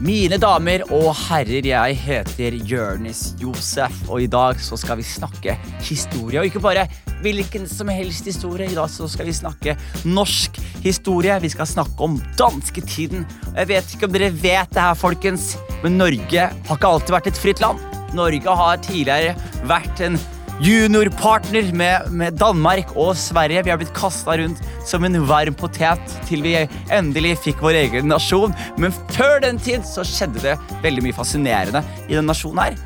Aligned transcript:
Mine 0.00 0.38
damer 0.40 0.80
og 0.96 1.10
herrer, 1.26 1.66
jeg 1.68 1.96
heter 2.00 2.54
Jørnis 2.64 3.34
Josef, 3.36 3.98
og 4.08 4.22
i 4.24 4.28
dag 4.32 4.56
så 4.64 4.78
skal 4.80 4.96
vi 4.96 5.04
snakke 5.04 5.58
historie. 5.84 6.40
Og 6.40 6.48
ikke 6.48 6.62
bare 6.64 6.86
hvilken 7.20 7.66
som 7.68 7.90
helst 7.92 8.24
historie. 8.24 8.70
I 8.70 8.78
dag 8.78 8.88
så 8.88 9.10
skal 9.12 9.28
vi 9.28 9.36
snakke 9.36 9.74
norsk 10.08 10.56
historie. 10.80 11.36
Vi 11.44 11.52
skal 11.52 11.68
snakke 11.68 12.00
om 12.08 12.16
dansketiden. 12.40 13.28
Jeg 13.52 13.68
vet 13.74 13.92
ikke 13.92 14.08
om 14.08 14.16
dere 14.16 14.32
vet 14.32 14.72
det 14.72 14.86
her, 14.86 14.96
folkens, 14.96 15.52
men 15.84 16.00
Norge 16.00 16.48
har 16.48 16.80
ikke 16.80 16.94
alltid 16.94 17.16
vært 17.18 17.32
et 17.34 17.44
fritt 17.44 17.60
land. 17.60 17.84
Norge 18.16 18.58
har 18.62 18.80
tidligere 18.88 19.36
vært 19.68 20.00
en 20.08 20.16
juniorpartner 20.64 21.74
med, 21.76 22.08
med 22.08 22.40
Danmark 22.40 22.96
og 22.96 23.12
Sverige. 23.20 23.66
Vi 23.68 23.76
har 23.76 23.84
blitt 23.84 23.92
kasta 23.96 24.40
rundt 24.40 24.64
som 24.86 25.04
en 25.04 25.18
varm 25.28 25.56
potet 25.58 26.16
til 26.28 26.44
vi 26.44 26.56
endelig 26.92 27.36
fikk 27.44 27.62
vår 27.64 27.82
egen 27.84 28.10
nasjon. 28.10 28.54
Men 28.80 28.94
før 29.14 29.40
den 29.44 29.60
tid 29.62 29.86
så 29.88 30.04
skjedde 30.06 30.42
det 30.44 30.56
veldig 30.84 31.06
mye 31.06 31.16
fascinerende 31.16 31.84
i 32.08 32.16
den 32.16 32.28
nasjonen 32.30 32.64
her. 32.64 32.80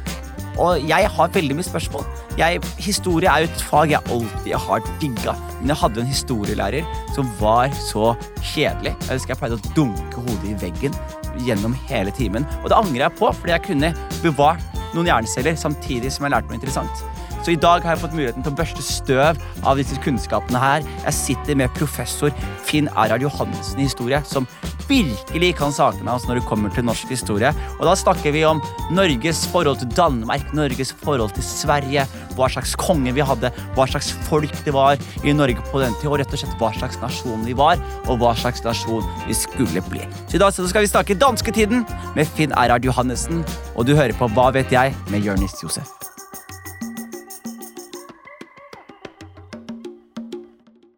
Og 0.61 0.85
jeg 0.87 1.09
har 1.11 1.33
veldig 1.35 1.57
mye 1.59 1.67
spørsmål. 1.67 2.05
Jeg, 2.39 2.61
historie 2.83 3.31
er 3.31 3.43
jo 3.43 3.51
et 3.51 3.65
fag 3.71 3.91
jeg 3.91 4.15
alltid 4.15 4.55
har 4.67 4.87
digga. 5.03 5.35
Men 5.59 5.73
jeg 5.73 5.81
hadde 5.83 6.03
en 6.03 6.13
historielærer 6.13 6.95
som 7.17 7.31
var 7.41 7.75
så 7.79 8.13
kjedelig. 8.53 8.95
Jeg 9.07 9.11
husker 9.11 9.35
jeg 9.35 9.41
pleide 9.43 9.59
å 9.59 9.75
dunke 9.75 10.23
hodet 10.29 10.53
i 10.53 10.57
veggen 10.63 10.95
gjennom 11.43 11.75
hele 11.89 12.15
timen. 12.15 12.47
Og 12.63 12.71
det 12.71 12.79
angrer 12.79 13.09
jeg 13.09 13.19
på, 13.19 13.33
fordi 13.35 13.57
jeg 13.57 13.67
kunne 13.67 13.93
bevart 14.23 14.81
noen 14.95 15.11
hjerneceller 15.11 15.59
samtidig 15.59 16.13
som 16.15 16.29
jeg 16.29 16.37
lærte 16.37 16.51
noe 16.51 16.61
interessant. 16.61 17.05
Så 17.45 17.53
i 17.53 17.61
dag 17.61 17.85
har 17.85 17.93
jeg 17.93 18.01
fått 18.01 18.15
muligheten 18.17 18.45
til 18.45 18.55
å 18.55 18.57
børste 18.57 18.81
støv 18.81 19.41
av 19.69 19.77
disse 19.77 19.99
kunnskapene 20.01 20.61
her. 20.61 20.87
Jeg 21.05 21.17
sitter 21.19 21.59
med 21.61 21.75
professor 21.77 22.33
Finn 22.65 22.89
Erhard 22.95 23.21
Johannessen 23.21 23.83
i 23.83 23.85
historie, 23.85 24.23
som 24.25 24.49
virkelig 24.89 25.51
kan 25.59 25.73
sakene 25.73 26.09
hans 26.09 26.25
når 26.29 26.41
det 26.41 26.47
kommer 26.49 26.73
til 26.73 26.87
norsk 26.89 27.11
historie. 27.13 27.51
Og 27.77 27.85
da 27.85 27.93
snakker 28.01 28.33
vi 28.33 28.47
om 28.49 28.63
Norges 28.97 29.43
forhold 29.53 29.83
til 29.83 29.93
Danmark, 29.93 30.47
Norges 30.57 30.95
forhold 31.05 31.35
til 31.37 31.45
Sverige, 31.45 32.07
hva 32.39 32.49
slags 32.53 32.73
konge 32.81 33.13
vi 33.13 33.25
hadde, 33.29 33.53
hva 33.77 33.87
slags 33.93 34.09
folk 34.31 34.57
det 34.65 34.73
var 34.77 34.97
i 35.21 35.37
Norge 35.37 35.61
på 35.69 35.85
den 35.85 35.93
tid, 36.01 36.09
og 36.09 36.19
rett 36.23 36.33
og 36.33 36.41
slett 36.41 36.57
hva 36.63 36.73
slags 36.79 36.97
nasjon 37.05 37.45
vi 37.45 37.57
var, 37.61 37.83
og 38.09 38.23
hva 38.25 38.33
slags 38.41 38.65
nasjon 38.65 39.05
vi 39.29 39.37
skulle 39.37 39.85
bli. 39.91 40.09
Så 40.25 40.41
i 40.41 40.43
dag 40.43 40.57
skal 40.57 40.81
vi 40.81 40.95
snakke 40.95 41.21
dansketiden 41.21 41.85
med 42.17 42.35
Finn 42.39 42.57
Erhard 42.57 42.89
Johannessen, 42.89 43.45
og 43.77 43.85
du 43.85 43.93
hører 43.99 44.17
på 44.17 44.33
Hva 44.33 44.49
vet 44.57 44.73
jeg 44.73 44.97
med 45.13 45.25
Jørnis 45.29 45.61
Josef. 45.61 46.14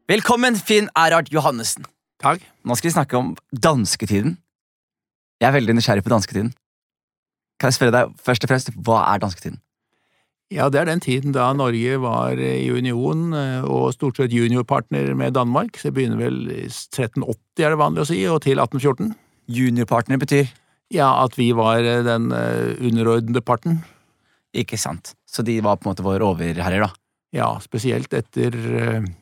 Velkommen, 0.06 0.54
Finn 0.54 0.86
Erhard 0.94 1.32
Johannessen. 1.34 1.82
Takk. 2.22 2.44
Nå 2.62 2.76
skal 2.78 2.86
vi 2.86 2.94
snakke 2.94 3.16
om 3.18 3.32
dansketiden. 3.50 4.36
Jeg 5.42 5.48
er 5.48 5.54
veldig 5.56 5.74
nysgjerrig 5.74 6.04
på 6.06 6.12
dansketiden. 6.12 6.52
Kan 7.58 7.72
jeg 7.72 7.74
spørre 7.74 7.94
deg 7.96 8.12
først 8.22 8.46
og 8.46 8.52
fremst, 8.52 8.70
hva 8.86 9.00
er 9.08 9.24
dansketiden? 9.24 9.58
Ja, 10.54 10.68
det 10.70 10.78
er 10.78 10.86
den 10.92 11.02
tiden 11.02 11.34
da 11.34 11.48
Norge 11.58 11.98
var 12.04 12.38
i 12.38 12.70
union 12.70 13.34
eh, 13.34 13.66
og 13.66 13.96
stort 13.96 14.22
sett 14.22 14.30
juniorpartner 14.30 15.10
med 15.18 15.34
Danmark. 15.34 15.74
Så 15.74 15.90
det 15.90 15.96
begynner 15.98 16.22
vel 16.22 16.38
1380, 16.54 17.66
er 17.66 17.74
det 17.74 17.82
vanlig 17.82 18.06
å 18.06 18.08
si, 18.12 18.22
og 18.30 18.40
til 18.46 18.62
1814. 18.62 19.10
Juniorpartner 19.58 20.22
betyr 20.22 20.46
Ja, 20.94 21.10
at 21.26 21.34
vi 21.34 21.50
var 21.50 21.82
eh, 21.82 22.06
den 22.06 22.30
eh, 22.30 22.78
underordnede 22.78 23.42
parten. 23.42 23.82
Ikke 24.54 24.78
sant. 24.78 25.16
Så 25.26 25.42
de 25.42 25.58
var 25.66 25.82
på 25.82 25.88
en 25.88 25.96
måte 25.96 26.06
våre 26.06 26.30
overherrer, 26.30 26.86
da. 26.86 26.92
Ja, 27.34 27.56
spesielt 27.58 28.14
etter 28.14 28.54
eh, 28.54 29.14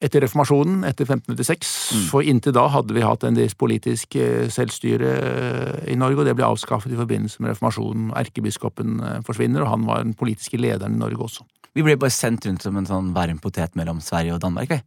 etter 0.00 0.22
reformasjonen, 0.22 0.84
etter 0.86 1.04
1596, 1.08 1.70
Mm. 1.88 2.02
for 2.10 2.22
inntil 2.22 2.52
da 2.54 2.68
hadde 2.68 2.94
vi 2.94 3.00
hatt 3.02 3.24
en 3.24 3.34
del 3.34 3.50
politisk 3.58 4.14
eh, 4.16 4.46
selvstyre 4.52 5.08
eh, 5.18 5.92
i 5.92 5.96
Norge, 5.98 6.20
og 6.20 6.28
det 6.28 6.36
ble 6.38 6.46
avskaffet 6.46 6.92
i 6.92 6.98
forbindelse 6.98 7.40
med 7.40 7.50
reformasjonen. 7.54 8.12
Erkebiskopen 8.16 9.00
eh, 9.00 9.18
forsvinner, 9.26 9.64
og 9.64 9.72
han 9.72 9.86
var 9.88 10.04
den 10.04 10.14
politiske 10.14 10.60
lederen 10.60 10.94
i 10.94 11.02
Norge 11.02 11.18
også. 11.26 11.46
Vi 11.74 11.82
ble 11.82 11.96
bare 11.98 12.14
sendt 12.14 12.46
rundt 12.46 12.62
som 12.62 12.76
en 12.78 12.86
sånn 12.86 13.10
varm 13.14 13.38
potet 13.42 13.74
mellom 13.78 14.00
Sverige 14.00 14.34
og 14.36 14.40
Danmark. 14.44 14.70
vi. 14.70 14.80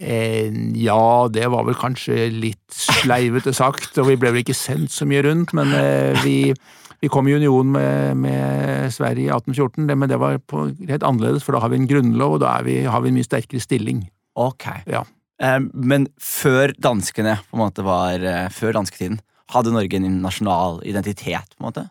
Eh, 0.00 0.50
ja, 0.82 1.28
det 1.30 1.46
var 1.52 1.64
vel 1.64 1.76
kanskje 1.78 2.28
litt 2.34 2.74
sleivete 2.74 3.52
sagt, 3.54 3.96
og 3.98 4.08
vi 4.10 4.16
ble 4.18 4.32
vel 4.34 4.42
ikke 4.42 4.56
sendt 4.56 4.90
så 4.90 5.06
mye 5.06 5.22
rundt, 5.22 5.52
men 5.54 5.70
eh, 5.72 6.18
vi, 6.24 6.52
vi 7.00 7.08
kom 7.08 7.28
i 7.28 7.36
union 7.36 7.70
med, 7.72 8.16
med 8.18 8.90
Sverige 8.92 9.28
i 9.28 9.30
1814, 9.30 9.86
det, 9.86 9.96
men 9.96 10.10
det 10.10 10.18
var 10.18 10.40
på, 10.42 10.66
helt 10.88 11.06
annerledes, 11.06 11.44
for 11.46 11.54
da 11.54 11.62
har 11.62 11.70
vi 11.70 11.78
en 11.78 11.88
grunnlov, 11.88 12.36
og 12.36 12.42
da 12.42 12.56
er 12.58 12.66
vi, 12.66 12.80
har 12.84 13.00
vi 13.04 13.12
en 13.12 13.14
mye 13.20 13.28
sterkere 13.28 13.62
stilling. 13.62 14.02
Ok. 14.34 14.66
Ja. 14.90 15.04
Eh, 15.42 15.60
men 15.74 16.08
før 16.20 16.74
danskene 16.78 17.38
på 17.48 17.58
en 17.58 17.64
måte 17.64 17.84
var 17.86 18.22
eh, 18.22 18.46
Før 18.54 18.76
dansketiden, 18.78 19.18
hadde 19.54 19.74
Norge 19.74 19.98
en 19.98 20.22
nasjonal 20.22 20.80
identitet, 20.86 21.56
på 21.56 21.62
en 21.62 21.68
måte? 21.68 21.88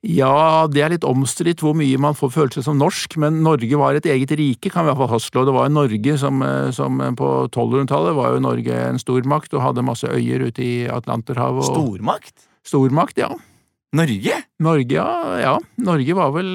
Ja, 0.00 0.64
det 0.72 0.80
er 0.80 0.94
litt 0.94 1.04
omstridt 1.04 1.60
hvor 1.60 1.74
mye 1.76 1.98
man 2.00 2.16
får 2.16 2.30
følelse 2.32 2.62
som 2.64 2.78
norsk, 2.80 3.18
men 3.20 3.42
Norge 3.44 3.76
var 3.76 3.98
et 3.98 4.08
eget 4.08 4.32
rike, 4.38 4.70
kan 4.72 4.86
vi 4.86 4.88
i 4.88 4.94
hvert 4.94 5.02
fall 5.02 5.10
fastslå. 5.18 5.42
Det 5.44 5.52
var 5.52 5.68
jo 5.68 5.74
Norge 5.74 6.16
som, 6.22 6.40
eh, 6.46 6.70
som 6.76 7.02
på 7.18 7.28
1200-tallet 7.50 8.16
var 8.16 8.32
jo 8.36 8.46
Norge 8.46 8.80
en 8.86 9.02
stormakt 9.02 9.52
og 9.56 9.66
hadde 9.66 9.84
masse 9.84 10.08
øyer 10.08 10.46
ute 10.48 10.64
i 10.64 10.74
Atlanterhavet. 10.88 11.66
Og... 11.66 11.74
Stormakt? 11.74 12.48
Stormakt, 12.64 13.20
ja. 13.20 13.28
Norge? 13.96 14.40
Norge, 14.62 14.94
ja. 14.94 15.36
ja. 15.42 15.54
Norge 15.82 16.14
var 16.14 16.30
vel 16.30 16.50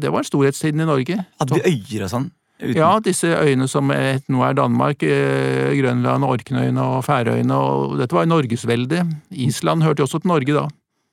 Det 0.00 0.08
var 0.08 0.24
storhetstiden 0.24 0.80
i 0.80 0.86
Norge. 0.88 1.18
Hadde 1.36 1.58
vi 1.58 1.74
øyer 1.76 2.06
og 2.06 2.14
sånn? 2.14 2.30
Uten- 2.60 2.76
Ja, 2.76 2.98
disse 3.00 3.26
øyene 3.40 3.68
som 3.68 3.90
eh, 3.90 4.20
nå 4.28 4.42
er 4.44 4.54
Danmark, 4.54 5.02
eh, 5.02 5.72
Grønland, 5.80 6.24
Orknøyene 6.24 6.82
og 6.82 7.04
Færøyene, 7.06 7.54
og 7.56 7.96
dette 7.98 8.12
var 8.16 8.28
norgesveldet. 8.28 9.06
Island 9.30 9.82
hørte 9.82 10.00
jo 10.00 10.06
også 10.08 10.20
til 10.20 10.28
Norge 10.28 10.52
da. 10.52 10.66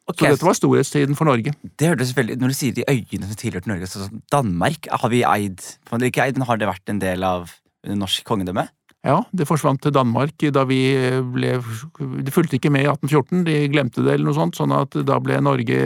Okay. 0.07 0.27
Så 0.27 0.35
dette 0.37 0.47
var 0.47 0.55
storhetstiden 0.55 1.15
for 1.19 1.27
Norge. 1.27 1.53
Det 1.79 1.87
hørtes 1.89 2.13
veldig, 2.15 2.37
Når 2.39 2.47
du 2.47 2.53
sier 2.55 2.73
de 2.73 2.83
øyene 2.87 3.27
som 3.27 3.35
tilhørte 3.35 3.67
Norge, 3.67 3.87
så 3.87 4.07
Danmark 4.31 4.87
har 4.91 5.09
vi 5.09 5.23
eid 5.23 5.59
Ikke 6.01 6.23
eid, 6.23 6.37
men 6.37 6.47
har 6.47 6.57
det 6.57 6.67
vært 6.67 6.87
en 6.89 6.99
del 6.99 7.23
av 7.23 7.51
norsk 7.83 8.23
kongedømme? 8.23 8.67
Ja, 9.07 9.21
det 9.31 9.47
forsvant 9.47 9.79
til 9.85 9.93
Danmark 9.95 10.43
da 10.51 10.65
vi 10.67 10.81
ble 11.31 11.53
De 12.25 12.33
fulgte 12.33 12.57
ikke 12.57 12.71
med 12.73 12.83
i 12.83 12.89
1814, 12.91 13.45
de 13.47 13.55
glemte 13.71 14.03
det 14.03 14.17
eller 14.17 14.27
noe 14.27 14.35
sånt, 14.35 14.57
sånn 14.59 14.73
at 14.75 14.97
da 15.07 15.19
ble 15.23 15.39
Norge 15.43 15.77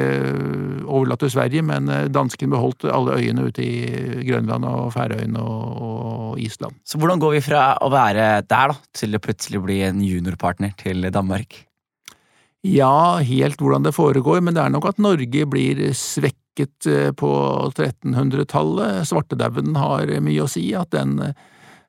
overlatt 0.87 1.21
til 1.21 1.33
Sverige, 1.35 1.61
men 1.65 1.89
danskene 2.09 2.55
beholdt 2.55 2.87
alle 2.89 3.19
øyene 3.21 3.45
ute 3.51 3.61
i 3.61 4.23
Grønland 4.25 4.65
og 4.65 4.89
Færøyene 4.95 5.43
og, 5.43 5.83
og 5.85 6.41
Island. 6.41 6.79
Så 6.87 6.97
hvordan 6.97 7.21
går 7.21 7.37
vi 7.37 7.43
fra 7.45 7.65
å 7.77 7.91
være 7.93 8.31
der 8.49 8.73
da, 8.73 8.79
til 8.97 9.13
å 9.13 9.21
plutselig 9.21 9.61
bli 9.67 9.81
en 9.85 10.01
juniorpartner 10.01 10.73
til 10.81 11.05
Danmark? 11.13 11.61
Ja, 12.65 13.21
helt 13.25 13.61
hvordan 13.61 13.85
det 13.85 13.95
foregår, 13.97 14.41
men 14.41 14.57
det 14.57 14.65
er 14.65 14.73
nok 14.73 14.89
at 14.89 15.01
Norge 15.01 15.45
blir 15.49 15.79
svekket 15.97 16.89
eh, 16.89 17.09
på 17.17 17.31
1300-tallet. 17.71 19.01
Svartedauden 19.09 19.77
har 19.81 20.09
mye 20.21 20.43
å 20.45 20.49
si, 20.49 20.67
at 20.77 20.93
den 20.93 21.17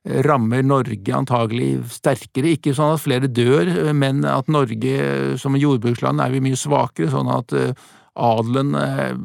rammer 0.03 0.63
Norge 0.63 1.15
antagelig 1.15 1.77
sterkere. 1.93 2.55
Ikke 2.57 2.73
sånn 2.75 2.95
at 2.97 3.03
flere 3.03 3.29
dør, 3.31 3.71
men 3.95 4.23
at 4.27 4.49
Norge 4.51 5.37
som 5.39 5.55
jordbruksland 5.59 6.23
er 6.23 6.33
vi 6.33 6.43
mye 6.43 6.59
svakere, 6.59 7.11
sånn 7.13 7.31
at 7.31 7.55
eh, 7.55 7.71
adelen 8.19 8.75
eh, 8.75 9.15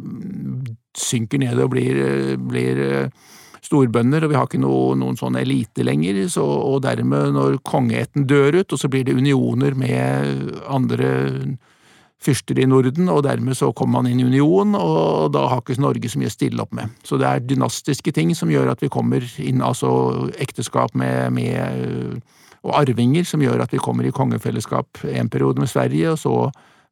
synker 0.98 1.42
ned 1.42 1.58
og 1.62 1.72
blir, 1.74 1.98
blir 2.38 2.82
eh, 2.84 3.32
storbønder, 3.64 4.24
og 4.24 4.32
vi 4.32 4.38
har 4.38 4.46
ikke 4.46 4.62
noe, 4.62 4.94
noen 4.98 5.18
sånn 5.18 5.38
elite 5.40 5.84
lenger, 5.86 6.22
så, 6.32 6.44
og 6.46 6.84
dermed 6.86 7.34
når 7.34 7.58
kongeætten 7.66 8.28
dør 8.30 8.60
ut, 8.62 8.72
og 8.72 8.80
så 8.80 8.90
blir 8.92 9.08
det 9.08 9.16
unioner 9.18 9.74
med 9.78 10.54
andre 10.70 11.10
fyrster 12.22 12.58
i 12.58 12.66
Norden, 12.66 13.08
og 13.12 13.22
dermed 13.26 13.54
så 13.54 13.70
kommer 13.76 14.00
man 14.00 14.10
inn 14.10 14.20
i 14.22 14.26
union, 14.26 14.74
og 14.74 15.30
da 15.34 15.44
har 15.52 15.62
ikke 15.62 15.78
Norge 15.82 16.10
så 16.10 16.18
mye 16.18 16.30
å 16.30 16.34
stille 16.34 16.64
opp 16.64 16.74
med. 16.74 16.94
Så 17.06 17.18
det 17.20 17.28
er 17.28 17.44
dynastiske 17.46 18.12
ting 18.14 18.34
som 18.34 18.50
gjør 18.50 18.72
at 18.72 18.82
vi 18.82 18.90
kommer 18.92 19.24
inn, 19.38 19.62
altså 19.62 19.90
ekteskap 20.42 20.96
med, 20.98 21.30
med 21.36 22.20
og 22.66 22.74
arvinger, 22.80 23.26
som 23.26 23.42
gjør 23.42 23.62
at 23.64 23.74
vi 23.74 23.82
kommer 23.82 24.06
i 24.06 24.14
kongefellesskap 24.14 25.04
en 25.06 25.30
periode 25.30 25.62
med 25.62 25.70
Sverige, 25.70 26.14
og 26.14 26.18
så 26.18 26.34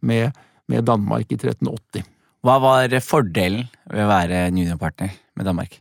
med, 0.07 0.37
med 0.71 0.87
Danmark 0.87 1.33
i 1.33 1.41
1380. 1.41 2.07
Hva 2.47 2.61
var 2.63 2.95
fordelen 3.03 3.67
ved 3.91 4.05
å 4.05 4.13
være 4.13 4.47
juniorpartner 4.53 5.19
med 5.35 5.51
Danmark? 5.51 5.81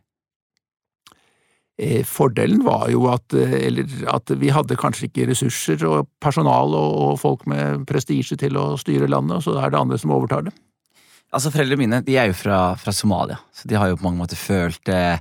Eh, 1.78 2.06
Fordelen 2.08 2.62
var 2.64 2.88
jo 2.90 3.10
at, 3.12 3.34
eh, 3.36 3.82
at 4.08 4.32
vi 4.40 4.52
hadde 4.56 4.78
kanskje 4.80 5.10
ikke 5.10 5.28
ressurser 5.32 5.82
og 5.90 6.08
personal 6.24 6.72
og, 6.72 6.94
og 7.04 7.18
folk 7.20 7.44
med 7.52 7.84
prestisje 7.90 8.38
til 8.40 8.56
å 8.60 8.78
styre 8.80 9.10
landet, 9.12 9.44
så 9.44 9.58
er 9.60 9.74
det 9.74 9.82
andre 9.82 10.00
som 10.00 10.14
overtar 10.16 10.48
det. 10.48 10.56
Altså 11.36 11.52
Foreldrene 11.52 11.82
mine 11.82 12.00
de 12.06 12.16
er 12.16 12.30
jo 12.30 12.38
fra, 12.38 12.60
fra 12.80 12.94
Somalia, 12.96 13.42
så 13.52 13.68
de 13.68 13.76
har 13.76 13.92
jo 13.92 14.00
på 14.00 14.08
mange 14.08 14.22
måter 14.22 14.40
følt 14.40 14.88
eh, 14.94 15.20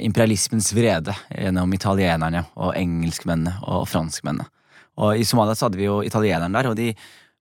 imperialismens 0.00 0.70
vrede 0.72 1.12
gjennom 1.28 1.74
italienerne 1.76 2.46
og 2.56 2.72
engelskmennene 2.78 3.58
og 3.68 3.84
franskmennene. 3.90 4.48
Og 5.02 5.20
I 5.20 5.26
Somalia 5.28 5.56
så 5.56 5.68
hadde 5.68 5.80
vi 5.80 5.88
jo 5.90 6.00
italienerne 6.04 6.56
der, 6.56 6.70
og 6.70 6.78
de, 6.78 6.92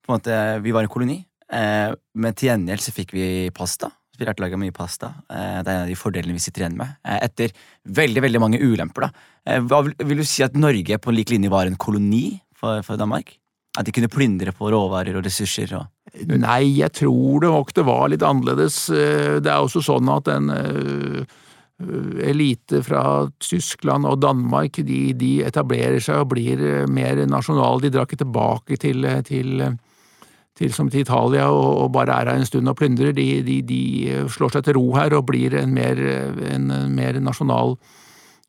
på 0.03 0.11
en 0.11 0.19
måte, 0.19 0.41
vi 0.63 0.75
var 0.75 0.83
en 0.83 0.91
koloni. 0.91 1.21
Eh, 1.51 1.95
men 2.19 2.35
til 2.35 2.51
gjengjeld 2.51 2.83
så 2.83 2.95
fikk 2.95 3.15
vi 3.15 3.25
pasta. 3.55 3.93
Å 4.21 4.33
lage 4.43 4.59
mye 4.59 4.73
pasta. 4.75 5.13
Eh, 5.29 5.59
det 5.65 5.71
er 5.71 5.75
en 5.75 5.83
av 5.85 5.89
de 5.89 5.97
fordelene 5.97 6.35
vi 6.35 6.43
sitter 6.43 6.65
igjen 6.65 6.77
med. 6.77 6.95
Eh, 7.03 7.19
etter 7.25 7.53
veldig 7.89 8.21
veldig 8.21 8.41
mange 8.43 8.61
ulemper. 8.61 9.07
da. 9.07 9.11
Eh, 9.45 9.61
hva 9.65 9.81
vil, 9.85 9.95
vil 9.97 10.21
du 10.21 10.27
si 10.27 10.43
at 10.45 10.57
Norge 10.57 10.99
på 11.01 11.13
lik 11.15 11.31
linje 11.33 11.49
var 11.49 11.65
en 11.65 11.77
koloni 11.77 12.39
for, 12.53 12.83
for 12.85 13.01
Danmark? 13.01 13.37
At 13.79 13.87
de 13.87 13.93
kunne 13.95 14.11
plyndre 14.11 14.51
på 14.53 14.69
råvarer 14.69 15.17
og 15.17 15.25
ressurser? 15.25 15.73
og... 15.79 15.87
Nei, 16.27 16.81
jeg 16.81 16.91
tror 16.91 17.41
det 17.41 17.49
nok 17.49 17.73
det 17.73 17.85
var 17.87 18.09
litt 18.11 18.25
annerledes. 18.25 18.83
Det 18.91 19.47
er 19.47 19.61
også 19.63 19.79
sånn 19.85 20.09
at 20.11 20.27
en 20.27 20.51
elite 22.21 22.81
fra 22.83 23.29
Tyskland 23.41 24.05
og 24.05 24.19
Danmark, 24.21 24.75
de, 24.85 25.13
de, 25.17 25.31
etablerer 25.47 26.03
seg 26.03 26.19
og 26.19 26.33
blir 26.35 26.59
mer 26.91 27.23
nasjonale. 27.31 27.85
De 27.85 27.93
drar 27.95 28.09
ikke 28.09 28.19
tilbake 28.25 28.77
til, 28.83 29.07
til, 29.25 29.63
til, 30.61 30.73
som 30.75 30.91
til 30.93 31.03
Italia 31.03 31.49
og, 31.49 31.69
og, 31.85 31.89
bare 31.97 32.15
er 32.15 32.31
her 32.31 32.39
en 32.39 32.47
stund 32.47 32.69
og 32.69 32.77
plyndrer. 32.79 33.15
De, 33.17 33.27
de, 33.45 33.59
de, 33.65 33.81
slår 34.31 34.55
seg 34.55 34.67
til 34.67 34.77
ro 34.79 34.87
her 34.95 35.17
og 35.17 35.25
blir 35.31 35.57
en 35.59 35.73
mer, 35.75 35.99
en 36.53 36.69
mer 36.93 37.19
nasjonal 37.19 37.75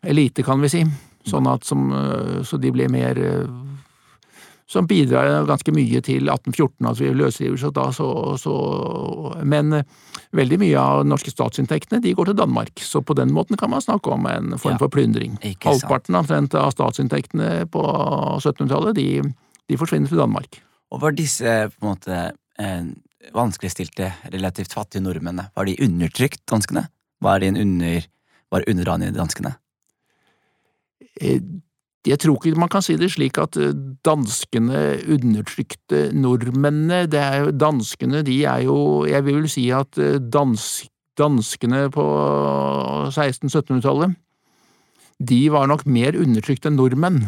elite, 0.06 0.44
kan 0.46 0.62
vi 0.62 0.70
si. 0.72 0.84
Sånn 1.28 1.46
at 1.46 1.64
som, 1.64 1.90
så 2.42 2.58
de 2.58 2.72
blir 2.74 2.90
mer 2.90 3.18
som 4.72 4.88
bidrar 4.88 5.44
ganske 5.48 5.72
mye 5.74 6.00
til 6.04 6.30
1814, 6.32 6.88
altså 6.88 7.12
løsrivelse 7.16 7.70
da, 7.76 7.88
så, 7.92 8.08
så, 8.40 8.54
Men 9.44 9.76
eh, 9.76 9.84
veldig 10.32 10.58
mye 10.62 10.80
av 10.80 11.04
norske 11.06 11.32
statsinntektene 11.32 12.00
de 12.04 12.14
går 12.16 12.30
til 12.30 12.38
Danmark, 12.40 12.80
så 12.80 13.02
på 13.04 13.16
den 13.18 13.34
måten 13.36 13.60
kan 13.60 13.72
man 13.72 13.84
snakke 13.84 14.12
om 14.14 14.26
en 14.30 14.56
form 14.56 14.78
ja, 14.78 14.80
for 14.80 14.92
plyndring. 14.92 15.36
Halvparten 15.64 16.16
av 16.16 16.30
statsinntektene 16.72 17.66
på 17.72 17.84
1700-tallet 18.40 18.96
de, 18.96 19.08
de, 19.68 19.80
forsvinner 19.80 20.08
til 20.08 20.22
Danmark. 20.22 20.62
Og 20.92 21.00
var 21.00 21.16
disse 21.16 21.48
på 21.72 21.86
en 21.86 21.94
måte 21.94 22.20
eh, 22.60 22.84
vanskeligstilte, 23.32 24.10
relativt 24.32 24.74
fattige 24.74 25.04
nordmennene, 25.04 25.48
var 25.56 25.68
de 25.68 25.78
undertrykt, 25.84 26.42
danskene? 26.50 26.86
Var 27.22 27.40
de 27.40 27.52
en 27.52 27.60
under, 27.64 28.08
var 28.52 28.66
underdanige 28.68 29.16
danskene? 29.16 29.54
Eh, 31.20 31.40
jeg 32.02 32.18
tror 32.18 32.42
ikke 32.42 32.58
man 32.58 32.70
kan 32.70 32.82
si 32.82 32.96
det 32.98 33.12
slik 33.14 33.38
at 33.38 33.56
eh, 33.56 33.74
danskene 34.04 34.82
undertrykte 35.14 36.08
nordmennene. 36.18 37.06
Det 37.10 37.20
er 37.20 37.36
jo, 37.44 37.52
danskene 37.54 38.24
de 38.26 38.40
er 38.44 38.64
jo 38.66 39.06
Jeg 39.06 39.24
vil 39.24 39.46
si 39.50 39.68
at 39.70 39.98
eh, 39.98 40.18
dansk, 40.18 40.90
danskene 41.18 41.86
på 41.92 42.04
1600-1700-tallet 43.12 44.18
de 45.22 45.38
var 45.54 45.68
nok 45.70 45.84
mer 45.86 46.16
undertrykt 46.18 46.64
enn 46.66 46.74
nordmenn. 46.74 47.20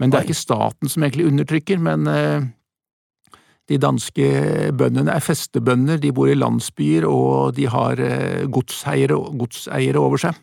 Men 0.00 0.10
det 0.10 0.16
er 0.18 0.24
ikke 0.26 0.34
staten 0.34 0.90
som 0.90 1.04
egentlig 1.04 1.28
undertrykker, 1.28 1.78
men 1.78 2.08
de 3.68 3.78
danske 3.80 4.28
bøndene 4.72 5.12
er 5.12 5.24
festebønder, 5.24 6.00
de 6.00 6.12
bor 6.16 6.30
i 6.30 6.36
landsbyer 6.38 7.04
og 7.08 7.56
de 7.58 7.66
har 7.68 8.00
godseiere, 8.48 9.18
godseiere 9.36 10.00
over 10.00 10.20
seg 10.22 10.38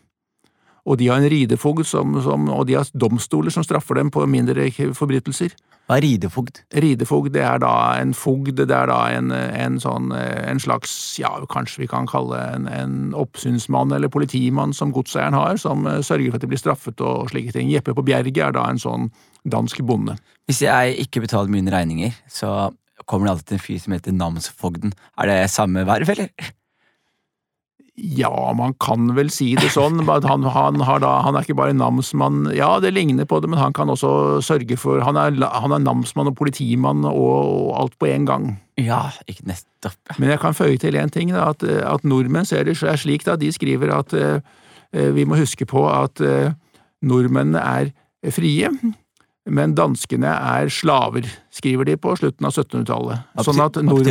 og 0.86 1.00
de 1.00 1.08
har 1.10 1.18
en 1.20 1.30
ridefogd 1.30 1.86
som, 1.86 2.14
som, 2.22 2.46
og 2.52 2.68
de 2.68 2.76
har 2.78 2.90
domstoler 2.94 3.50
som 3.50 3.64
straffer 3.66 3.98
dem 3.98 4.12
på 4.14 4.22
mindre 4.30 4.68
forbrytelser. 4.94 5.56
Hva 5.86 5.98
er 5.98 6.02
ridefogd? 6.02 6.60
Ridefogd 6.82 7.32
det 7.34 7.42
er 7.46 7.60
da 7.62 7.72
en 8.00 8.12
fogd, 8.16 8.54
det 8.58 8.74
er 8.74 8.90
da 8.90 9.00
en, 9.14 9.32
en 9.34 9.80
sånn 9.82 10.12
en 10.14 10.62
slags, 10.62 10.94
ja, 11.18 11.30
kanskje 11.50 11.84
vi 11.84 11.90
kan 11.90 12.08
kalle 12.10 12.38
en, 12.54 12.70
en 12.70 12.96
oppsynsmann 13.18 13.94
eller 13.94 14.10
politimann 14.10 14.74
som 14.74 14.94
godseieren 14.94 15.36
har, 15.38 15.58
som 15.62 15.86
eh, 15.90 16.02
sørger 16.06 16.32
for 16.32 16.40
at 16.40 16.46
de 16.46 16.50
blir 16.54 16.62
straffet 16.62 17.02
og 17.06 17.30
slike 17.30 17.54
ting. 17.54 17.70
Jeppe 17.70 17.94
på 17.94 18.06
Bjerget 18.06 18.42
er 18.48 18.54
da 18.54 18.66
en 18.70 18.82
sånn 18.82 19.10
dansk 19.46 19.82
bonde. 19.86 20.18
Hvis 20.46 20.62
jeg 20.66 20.98
ikke 21.06 21.22
betaler 21.26 21.50
mine 21.50 21.74
regninger, 21.74 22.14
så 22.30 22.70
kommer 23.06 23.28
det 23.28 23.36
alltid 23.36 23.56
en 23.56 23.64
fyr 23.64 23.82
som 23.82 23.96
heter 23.96 24.14
namsfogden. 24.14 24.94
Er 25.18 25.30
det 25.30 25.40
samme 25.54 25.86
verv, 25.88 26.10
eller? 26.16 26.54
Ja, 27.96 28.52
man 28.52 28.74
kan 28.76 29.08
vel 29.16 29.30
si 29.32 29.54
det 29.56 29.70
sånn. 29.72 30.02
Han, 30.04 30.44
han, 30.52 30.80
da, 31.00 31.12
han, 31.24 31.36
er 31.38 31.46
ikke 31.46 31.56
bare 31.56 31.72
namsmann 31.72 32.50
Ja, 32.52 32.74
det 32.82 32.92
ligner 32.92 33.24
på 33.24 33.38
det, 33.40 33.48
men 33.48 33.60
han 33.60 33.72
kan 33.76 33.88
også 33.88 34.42
sørge 34.44 34.76
for 34.76 35.00
Han 35.06 35.16
er, 35.16 35.38
han 35.40 35.72
er 35.72 35.80
namsmann 35.80 36.28
og 36.28 36.36
politimann 36.36 37.06
og, 37.08 37.16
og, 37.16 37.70
alt 37.80 37.96
på 37.96 38.10
en 38.10 38.28
gang. 38.28 38.50
Ja, 38.76 39.06
ikke 39.24 39.48
nettopp. 39.48 40.18
Men 40.20 40.34
jeg 40.34 40.42
kan 40.44 40.58
føye 40.58 40.76
til 40.82 41.00
én 41.00 41.12
ting, 41.12 41.32
da, 41.32 41.48
at, 41.54 41.64
at, 41.64 42.04
nordmenn 42.04 42.44
ser 42.44 42.68
det 42.68 42.76
er 42.84 43.00
slik. 43.00 43.24
da, 43.24 43.38
De 43.40 43.48
skriver 43.54 43.94
at 43.96 44.12
uh, 44.12 44.44
vi 44.92 45.24
må 45.24 45.40
huske 45.40 45.64
på 45.64 45.86
at 45.88 46.20
uh, 46.20 46.52
nordmennene 47.00 47.64
er 47.64 47.94
frie. 48.34 48.68
Men 49.46 49.76
danskene 49.78 50.32
er 50.32 50.70
slaver, 50.74 51.28
skriver 51.54 51.86
de 51.86 51.96
på 52.00 52.16
slutten 52.18 52.48
av 52.48 52.54
1700-tallet. 52.54 53.28
Sånn 53.46 53.62
at 53.62 53.78
nord, 53.86 54.08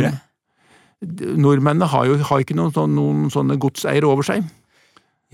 Nordmennene 1.04 1.88
har 1.92 2.06
jo 2.08 2.16
har 2.24 2.40
ikke 2.40 2.56
noen, 2.56 2.94
noen 2.96 3.26
sånne 3.32 3.58
godseiere 3.60 4.08
over 4.08 4.24
seg. 4.24 4.46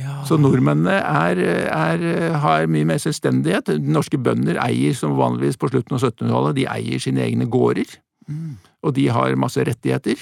Ja. 0.00 0.22
Så 0.26 0.38
nordmennene 0.40 0.96
er, 0.99 1.38
er, 1.70 2.04
har 2.43 2.66
mye 2.70 2.88
mer 2.88 2.99
selvstendighet. 3.02 3.70
Norske 3.84 4.19
bønder 4.19 4.58
eier, 4.64 4.96
som 4.99 5.14
vanligvis 5.19 5.60
på 5.60 5.70
slutten 5.70 5.99
av 5.99 6.02
1700-tallet, 6.02 6.58
de 6.58 6.69
eier 6.72 7.02
sine 7.02 7.22
egne 7.22 7.46
gårder. 7.52 7.94
Mm. 8.26 8.56
Og 8.82 8.94
de 8.96 9.06
har 9.14 9.38
masse 9.38 9.62
rettigheter. 9.69 10.19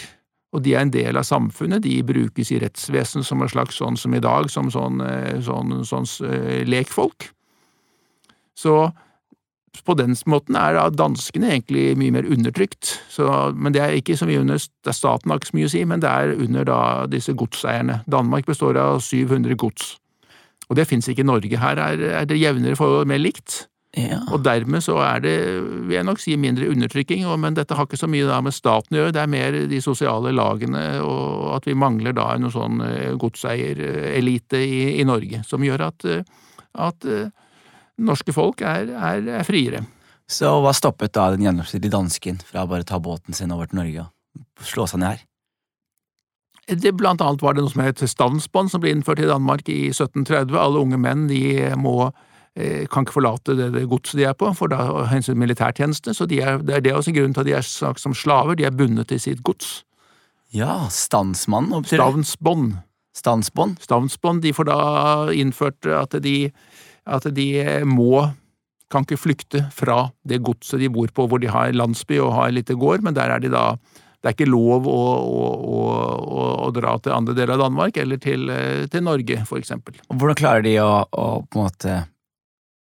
Og 0.51 0.65
de 0.67 0.75
er 0.75 0.83
en 0.83 0.93
del 0.93 1.17
av 1.17 1.25
samfunnet. 1.25 1.85
De 1.87 1.95
brukes 2.05 2.51
i 2.53 2.59
rettsvesenet 2.61 3.25
som 3.27 3.41
en 3.41 3.53
slags 3.53 3.79
sånn 3.81 3.97
som 4.01 4.13
i 4.17 4.23
dag, 4.23 4.51
som 4.53 4.69
sånn, 4.75 5.01
eh, 5.07 5.39
sånn, 5.47 5.79
sånn, 5.87 6.09
sånn 6.11 6.67
lekfolk. 6.69 7.31
Så 8.59 8.91
på 9.87 9.95
den 9.95 10.17
måten 10.27 10.57
er 10.59 10.75
da 10.77 10.89
danskene 10.91 11.53
egentlig 11.55 11.95
mye 11.99 12.15
mer 12.15 12.27
undertrykt, 12.27 12.97
så, 13.11 13.53
men 13.55 13.75
det 13.75 13.83
er 13.85 13.97
ikke 13.97 14.17
så 14.19 14.27
mye 14.29 14.43
under 14.43 14.59
er 14.59 14.97
staten 14.97 15.31
har 15.31 15.41
ikke 15.41 15.51
så 15.53 15.59
mye 15.59 15.71
å 15.71 15.73
si, 15.73 15.83
men 15.87 16.03
det 16.03 16.11
er 16.11 16.35
under 16.37 16.69
da 16.69 16.83
disse 17.11 17.35
godseierne. 17.39 18.01
Danmark 18.11 18.49
består 18.51 18.79
av 18.81 19.01
700 19.07 19.57
gods, 19.61 19.95
og 20.69 20.79
det 20.79 20.89
fins 20.91 21.09
ikke 21.11 21.25
i 21.25 21.31
Norge. 21.31 21.61
Her 21.61 21.81
er, 21.83 22.07
er 22.23 22.31
det 22.31 22.41
jevnere 22.41 22.79
forhold, 22.79 23.09
mer 23.11 23.23
likt. 23.23 23.65
Ja. 23.99 24.21
Og 24.31 24.45
dermed 24.47 24.85
så 24.87 25.01
er 25.03 25.23
det, 25.25 25.35
vil 25.89 25.97
jeg 25.97 26.07
nok 26.07 26.21
si, 26.23 26.37
mindre 26.39 26.69
undertrykking, 26.71 27.25
men 27.43 27.57
dette 27.59 27.75
har 27.75 27.89
ikke 27.89 27.99
så 27.99 28.07
mye 28.11 28.29
da 28.29 28.39
med 28.45 28.55
staten 28.55 28.95
å 28.95 29.01
gjøre, 29.01 29.15
det 29.17 29.23
er 29.25 29.33
mer 29.33 29.59
de 29.71 29.81
sosiale 29.83 30.31
lagene, 30.35 30.85
og 31.03 31.57
at 31.57 31.67
vi 31.67 31.75
mangler 31.75 32.15
da 32.15 32.29
en 32.37 32.47
sånn 32.55 32.85
eh, 32.87 33.11
godseierelite 33.19 34.63
i, 34.63 34.81
i 35.03 35.07
Norge, 35.09 35.43
som 35.49 35.67
gjør 35.67 35.89
at, 35.89 36.07
eh, 36.07 36.23
at 36.87 37.09
eh, 37.11 37.33
norske 38.01 38.35
folk 38.35 38.63
er, 38.67 38.91
er, 38.91 39.27
er, 39.41 39.47
friere. 39.47 39.85
Så 40.31 40.51
hva 40.63 40.73
stoppet 40.77 41.15
da 41.17 41.31
den 41.35 41.45
gjennomsnittlige 41.47 41.95
dansken 41.95 42.39
fra 42.47 42.65
å 42.65 42.71
bare 42.71 42.87
ta 42.87 43.01
båten 43.03 43.37
sin 43.37 43.53
over 43.55 43.71
til 43.71 43.81
Norge 43.81 44.07
og 44.07 44.67
slå 44.67 44.87
seg 44.91 45.03
ned 45.03 45.15
her? 45.15 45.27
Det, 46.71 46.93
blant 46.95 47.23
annet 47.25 47.43
var 47.43 47.57
det 47.57 47.65
noe 47.65 47.73
som 47.73 47.83
het 47.83 48.03
stavnsbånd, 48.07 48.71
som 48.71 48.83
ble 48.83 48.93
innført 48.95 49.23
i 49.23 49.27
Danmark 49.27 49.67
i 49.73 49.89
1730. 49.91 50.55
Alle 50.55 50.83
unge 50.85 51.01
menn 51.03 51.25
de 51.27 51.41
må, 51.81 52.13
eh, 52.55 52.87
kan 52.87 53.03
ikke 53.03 53.17
forlate 53.17 53.57
det, 53.59 53.73
det 53.75 53.89
godset 53.91 54.21
de 54.21 54.29
er 54.29 54.37
på, 54.39 54.53
for 54.55 54.71
da 54.71 55.09
hensyn 55.11 55.35
til 55.35 55.41
militærtjeneste. 55.43 56.15
Så 56.15 56.29
de 56.31 56.39
er, 56.45 56.63
det 56.63 56.77
er 56.77 56.85
det 56.85 56.95
også 56.95 57.17
grunnen 57.17 57.35
til 57.35 57.43
at 57.43 57.51
de 57.51 57.57
er 57.59 57.67
sagt 57.67 58.05
som 58.05 58.15
slaver. 58.15 58.55
De 58.55 58.69
er 58.69 58.77
bundet 58.77 59.11
til 59.11 59.19
sitt 59.19 59.43
gods. 59.43 59.81
Ja, 60.55 60.87
stansmann, 60.91 61.73
hva 61.73 61.83
betyr 61.83 61.99
det? 61.99 62.05
Stavnsbånd. 62.05 62.71
Stansbånd? 63.15 63.83
Stavnsbånd. 63.83 64.43
De 64.43 64.53
får 64.55 64.67
da 64.71 64.79
innført 65.35 65.87
at 65.91 66.15
de 66.23 66.51
at 67.11 67.27
de 67.35 67.49
må 67.89 68.29
kan 68.91 69.07
ikke 69.07 69.21
flykte 69.23 69.65
fra 69.75 70.09
det 70.27 70.41
godset 70.43 70.83
de 70.83 70.91
bor 70.91 71.11
på, 71.15 71.27
hvor 71.31 71.39
de 71.43 71.51
har 71.51 71.71
landsby 71.77 72.19
og 72.19 72.35
har 72.35 72.55
lite 72.55 72.75
gård, 72.79 73.05
men 73.07 73.15
der 73.15 73.31
er 73.31 73.43
de 73.43 73.53
da 73.53 73.75
det 74.21 74.29
er 74.29 74.35
ikke 74.35 74.51
lov 74.51 74.85
å, 74.85 75.03
å, 75.17 75.77
å, 76.21 76.41
å 76.67 76.71
dra 76.77 76.91
til 77.01 77.15
andre 77.17 77.33
deler 77.33 77.55
av 77.55 77.63
Danmark 77.63 77.97
eller 78.03 78.21
til, 78.21 78.51
til 78.93 79.05
Norge, 79.07 79.39
for 79.49 79.57
eksempel. 79.57 79.97
Hvordan 80.13 80.37
klarer 80.37 80.67
de 80.67 80.75
å 80.83 80.91
på 81.09 81.57
en 81.57 81.63
måte 81.63 81.95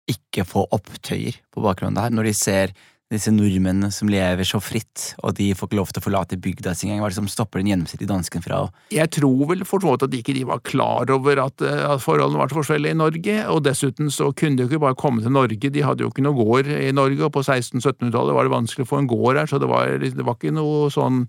ikke 0.08 0.46
få 0.48 0.64
opptøyer 0.72 1.36
på 1.52 1.64
bakgrunnen 1.64 1.98
der, 1.98 2.14
når 2.14 2.30
de 2.30 2.34
ser 2.38 2.72
disse 3.12 3.30
nordmennene 3.30 3.92
som 3.94 4.08
lever 4.10 4.46
så 4.46 4.58
fritt, 4.62 5.12
og 5.22 5.36
de 5.38 5.52
får 5.54 5.68
ikke 5.68 5.78
lov 5.78 5.92
til 5.92 6.02
å 6.02 6.04
forlate 6.08 6.38
bygda 6.42 6.72
si 6.74 6.88
engang? 6.88 7.04
Hva 7.04 7.10
er 7.10 7.14
det 7.14 7.20
som 7.20 7.28
stopper 7.30 7.62
den 7.62 7.70
gjennomsnittlige 7.70 8.10
dansken 8.10 8.42
fra 8.42 8.64
å 8.64 8.70
Jeg 8.94 9.12
tror 9.14 9.44
vel 9.52 9.62
for 9.68 9.84
så 9.84 9.94
vidt 9.94 10.06
at 10.08 10.12
de 10.14 10.22
ikke 10.24 10.48
var 10.48 10.64
klar 10.66 11.12
over 11.14 11.44
at, 11.44 11.62
eh, 11.62 11.84
at, 11.86 12.02
forholdene 12.02 12.40
var 12.42 12.50
så 12.50 12.58
forskjellige 12.58 12.96
i 12.96 12.98
Norge, 12.98 13.36
og 13.52 13.62
dessuten 13.62 14.10
så 14.10 14.32
kunne 14.34 14.58
de 14.58 14.66
jo 14.66 14.72
ikke 14.72 14.82
bare 14.88 14.98
komme 14.98 15.22
til 15.22 15.34
Norge, 15.36 15.70
de 15.70 15.86
hadde 15.86 16.02
jo 16.02 16.10
ikke 16.10 16.26
noe 16.26 16.34
gård 16.34 16.72
i 16.74 16.90
Norge, 16.90 17.22
og 17.22 17.34
på 17.36 17.46
1600-1700-tallet 17.46 18.34
var 18.34 18.48
det 18.48 18.56
vanskelig 18.56 18.88
å 18.88 18.90
få 18.90 19.02
en 19.04 19.10
gård 19.10 19.38
her, 19.38 19.50
så 19.50 19.62
det 19.62 19.70
var, 19.70 19.98
det 20.02 20.26
var 20.26 20.38
ikke 20.40 20.56
noe 20.56 20.90
sånn 20.90 21.28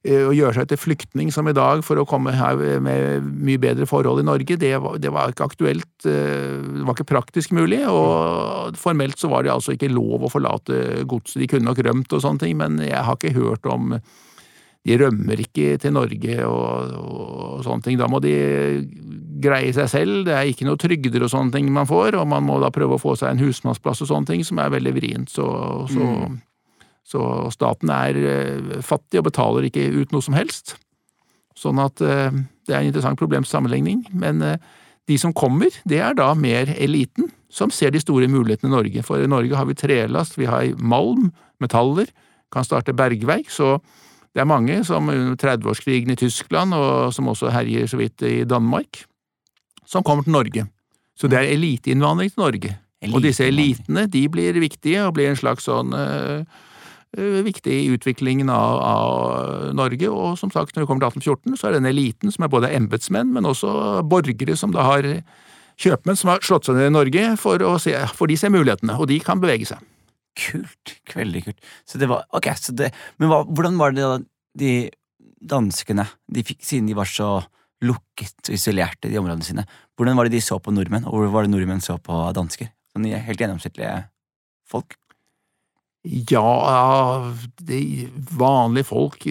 å 0.00 0.32
gjøre 0.32 0.56
seg 0.56 0.70
til 0.70 0.80
flyktning 0.80 1.28
som 1.32 1.48
i 1.50 1.56
dag 1.56 1.82
for 1.84 2.00
å 2.00 2.06
komme 2.08 2.32
her 2.32 2.56
med 2.80 3.26
mye 3.44 3.60
bedre 3.60 3.84
forhold 3.88 4.22
i 4.22 4.24
Norge, 4.24 4.56
det 4.56 4.72
var, 4.80 4.96
det 4.96 5.12
var, 5.12 5.34
ikke 5.34 5.50
aktuelt, 5.50 5.90
eh, 6.08 6.56
det 6.56 6.86
var 6.86 6.96
ikke 6.96 7.10
praktisk 7.10 7.52
mulig, 7.52 7.82
og 7.84 8.78
formelt 8.80 9.20
så 9.20 9.28
var 9.28 9.44
det 9.44 9.52
altså 9.52 9.76
ikke 9.76 9.92
lov 9.92 10.24
å 10.24 10.32
forlate 10.32 11.04
godset. 11.04 11.42
De 11.42 11.50
kunne 11.52 11.68
nok 11.68 11.84
rømt 11.84 12.16
og 12.16 12.24
sånne 12.24 12.46
ting, 12.46 12.56
men 12.56 12.80
jeg 12.80 12.96
har 12.96 13.18
ikke 13.18 13.36
hørt 13.36 13.68
om 13.68 14.00
De 14.88 14.96
rømmer 14.96 15.36
ikke 15.36 15.74
til 15.76 15.92
Norge 15.92 16.36
og, 16.48 16.92
og 16.96 17.58
sånne 17.66 17.84
ting. 17.84 17.98
Da 18.00 18.06
må 18.08 18.16
de 18.24 18.32
greie 19.44 19.74
seg 19.76 19.90
selv, 19.92 20.22
det 20.24 20.32
er 20.32 20.48
ikke 20.48 20.64
noe 20.64 20.80
trygder 20.80 21.26
og 21.26 21.28
sånne 21.28 21.52
ting 21.52 21.68
man 21.68 21.88
får, 21.88 22.16
og 22.16 22.24
man 22.32 22.46
må 22.46 22.56
da 22.62 22.70
prøve 22.72 22.96
å 22.96 23.02
få 23.02 23.12
seg 23.20 23.34
en 23.34 23.42
husmannsplass 23.44 24.00
og 24.06 24.08
sånne 24.08 24.32
ting, 24.32 24.46
som 24.48 24.56
er 24.56 24.72
veldig 24.72 24.94
vrient. 24.96 25.28
Så, 25.28 25.44
så 25.92 26.00
mm. 26.00 26.40
Så 27.06 27.22
staten 27.54 27.90
er 27.92 28.18
eh, 28.18 28.78
fattig 28.86 29.20
og 29.20 29.26
betaler 29.30 29.66
ikke 29.66 29.88
ut 29.96 30.12
noe 30.14 30.24
som 30.24 30.36
helst. 30.36 30.76
Sånn 31.58 31.80
at 31.82 32.00
eh, 32.04 32.30
det 32.68 32.74
er 32.74 32.82
en 32.82 32.90
interessant 32.90 33.20
problemsammenligning. 33.20 34.04
Men 34.12 34.42
eh, 34.46 34.60
de 35.10 35.18
som 35.18 35.34
kommer, 35.34 35.74
det 35.88 36.00
er 36.04 36.16
da 36.18 36.32
mer 36.38 36.70
eliten. 36.78 37.32
som 37.50 37.70
ser 37.74 37.90
de 37.90 37.98
store 37.98 38.28
mulighetene 38.30 38.70
i 38.70 38.76
Norge. 38.76 39.02
For 39.02 39.18
i 39.18 39.26
Norge 39.26 39.56
har 39.58 39.66
vi 39.66 39.74
trelast, 39.74 40.36
vi 40.38 40.46
har 40.46 40.70
malm, 40.78 41.32
metaller, 41.58 42.06
kan 42.52 42.62
starte 42.62 42.94
bergverk. 42.94 43.50
Så 43.50 43.80
det 44.30 44.40
er 44.40 44.46
mange 44.46 44.84
som 44.86 45.08
under 45.10 45.34
30-årskrigen 45.34 46.12
i 46.12 46.16
Tyskland, 46.16 46.74
og 46.74 47.10
som 47.12 47.26
også 47.26 47.50
herjer 47.50 47.90
så 47.90 47.98
vidt 47.98 48.22
i 48.22 48.44
Danmark, 48.44 49.02
som 49.84 50.06
kommer 50.06 50.22
til 50.22 50.32
Norge. 50.32 50.66
Så 51.18 51.26
det 51.26 51.40
er 51.40 51.50
eliteinnvandring 51.56 52.30
til 52.30 52.40
Norge. 52.44 52.78
Og 53.10 53.22
disse 53.24 53.44
elitene 53.48 54.06
de 54.06 54.28
blir 54.28 54.54
viktige 54.60 55.02
og 55.08 55.16
blir 55.16 55.32
en 55.32 55.40
slags 55.40 55.66
sånn 55.66 55.90
viktig 57.18 57.72
i 57.74 57.90
utviklingen 57.94 58.50
av, 58.54 58.80
av, 58.86 59.70
Norge. 59.74 60.10
Og 60.10 60.38
som 60.38 60.52
sagt, 60.54 60.76
når 60.76 60.84
vi 60.84 60.90
kommer 60.90 61.04
til 61.04 61.22
1814, 61.22 61.58
så 61.58 61.68
er 61.68 61.78
denne 61.78 61.90
eliten 61.90 62.34
som 62.34 62.46
er 62.46 62.52
både 62.52 62.70
embetsmenn, 62.76 63.32
men 63.34 63.48
også 63.48 64.02
borgere 64.06 64.56
som 64.58 64.74
da 64.74 64.86
har 64.86 65.08
kjøpmenn 65.80 66.18
som 66.18 66.32
har 66.32 66.44
slått 66.44 66.68
seg 66.68 66.76
ned 66.76 66.90
i 66.90 66.94
Norge 66.94 67.24
for, 67.40 67.62
å 67.64 67.76
se, 67.82 67.94
for 68.16 68.30
de 68.30 68.36
ser 68.38 68.52
mulighetene, 68.52 68.98
og 69.00 69.08
de 69.10 69.18
kan 69.24 69.40
bevege 69.42 69.68
seg. 69.70 69.82
Kult. 70.38 70.96
Veldig 71.16 71.44
kult. 71.48 71.70
Så 71.88 71.98
det 72.00 72.08
var, 72.10 72.26
ok, 72.36 72.50
så 72.58 72.74
det, 72.76 72.92
Men 73.18 73.32
hva, 73.32 73.42
hvordan 73.48 73.80
var 73.80 73.96
det 73.96 74.04
da 74.04 74.18
de 74.60 74.74
danskene, 75.40 76.04
de 76.30 76.44
fikk, 76.44 76.62
siden 76.66 76.90
de 76.90 76.96
var 76.98 77.08
så 77.08 77.40
lukket 77.80 78.50
og 78.50 78.56
isolerte 78.56 79.08
i 79.08 79.14
de 79.14 79.20
områdene 79.20 79.46
sine, 79.46 79.64
hvordan 79.96 80.18
var 80.18 80.28
det 80.28 80.36
de 80.36 80.42
så 80.44 80.58
på 80.60 80.72
nordmenn, 80.74 81.06
og 81.08 81.16
hvordan 81.16 81.34
var 81.34 81.46
det 81.46 81.52
nordmenn 81.54 81.84
så 81.84 81.96
på 82.02 82.18
dansker? 82.36 82.68
Sånn 82.92 83.06
helt 83.08 83.40
gjennomsnittlige 83.40 83.94
folk? 84.68 84.98
Ja, 86.08 87.28
de 87.60 88.08
vanlige 88.32 88.88
folk 88.88 89.26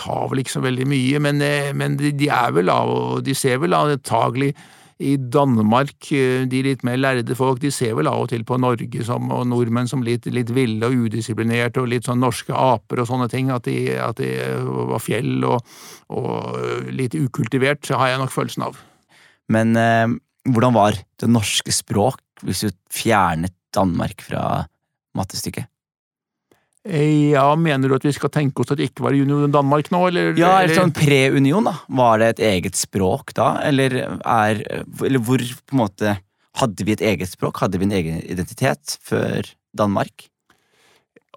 har 0.00 0.30
vel 0.30 0.40
ikke 0.40 0.54
så 0.54 0.62
veldig 0.64 0.86
mye, 0.88 1.20
men, 1.20 1.42
eh, 1.44 1.74
men 1.76 1.98
de, 2.00 2.30
er 2.32 2.54
vel 2.56 2.72
av, 2.72 2.88
og 2.88 3.24
de 3.26 3.34
ser 3.36 3.60
vel 3.60 3.76
antagelig 3.76 4.54
i 4.98 5.16
Danmark, 5.20 6.08
eh, 6.16 6.46
de 6.48 6.62
litt 6.64 6.82
mer 6.82 6.96
lærde 6.96 7.36
folk, 7.36 7.60
de 7.60 7.70
ser 7.70 7.92
vel 7.94 8.08
av 8.08 8.24
og 8.24 8.32
til 8.32 8.42
på 8.48 8.56
Norge 8.56 9.04
som, 9.04 9.28
og 9.30 9.44
nordmenn 9.52 9.90
som 9.90 10.02
litt, 10.02 10.24
litt 10.32 10.48
ville 10.56 10.88
og 10.88 10.96
udisiplinerte 10.96 11.84
og 11.84 11.92
litt 11.92 12.08
sånn 12.08 12.24
norske 12.24 12.56
aper 12.56 13.04
og 13.04 13.10
sånne 13.12 13.28
ting, 13.28 13.52
at 13.52 13.68
de, 13.68 13.92
at 14.00 14.16
de 14.16 14.32
var 14.64 15.04
fjell 15.04 15.44
og, 15.44 15.60
og, 16.08 16.56
litt 16.88 17.14
ukultivert, 17.20 17.84
har 17.92 18.14
jeg 18.14 18.24
nok 18.24 18.32
følelsen 18.32 18.64
av. 18.70 18.80
Men 19.52 19.76
eh, 19.76 20.08
hvordan 20.48 20.72
var 20.72 20.96
det 21.20 21.28
norske 21.28 21.74
språk 21.74 22.24
hvis 22.48 22.64
du 22.64 22.72
fjernet 22.88 23.52
Danmark 23.76 24.24
fra 24.24 24.64
mattestykket? 25.18 25.68
Ja, 26.88 27.48
Mener 27.60 27.90
du 27.90 27.96
at 27.98 28.06
vi 28.06 28.14
skal 28.16 28.32
tenke 28.32 28.62
oss 28.62 28.72
at 28.72 28.80
det 28.80 28.88
ikke 28.90 29.04
var 29.04 29.16
i 29.16 29.24
Danmark 29.52 29.90
nå, 29.92 30.00
eller? 30.08 30.32
Ja, 30.40 30.54
eller 30.62 30.78
sånn 30.78 30.94
pre-union, 30.96 31.68
da. 31.68 31.74
Var 32.00 32.22
det 32.22 32.30
et 32.32 32.42
eget 32.48 32.78
språk 32.80 33.34
da, 33.36 33.58
eller 33.66 34.00
er 34.24 34.62
Eller 35.04 35.20
hvor 35.20 35.42
på 35.42 35.76
en 35.76 35.82
måte 35.84 36.16
Hadde 36.58 36.86
vi 36.88 36.96
et 36.96 37.04
eget 37.04 37.30
språk? 37.30 37.60
Hadde 37.62 37.78
vi 37.78 37.86
en 37.86 37.94
egen 37.94 38.22
identitet 38.24 38.96
før 39.06 39.46
Danmark? 39.78 40.26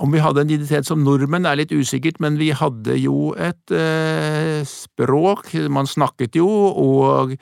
Om 0.01 0.15
vi 0.15 0.21
hadde 0.23 0.41
en 0.41 0.49
identitet 0.49 0.87
som 0.87 1.03
nordmenn 1.05 1.45
er 1.45 1.59
litt 1.59 1.73
usikkert, 1.75 2.17
men 2.23 2.39
vi 2.39 2.49
hadde 2.57 2.95
jo 2.97 3.35
et 3.37 3.73
eh, 3.75 4.63
språk. 4.65 5.51
Man 5.69 5.85
snakket 5.85 6.39
jo, 6.39 6.47
og 6.49 7.35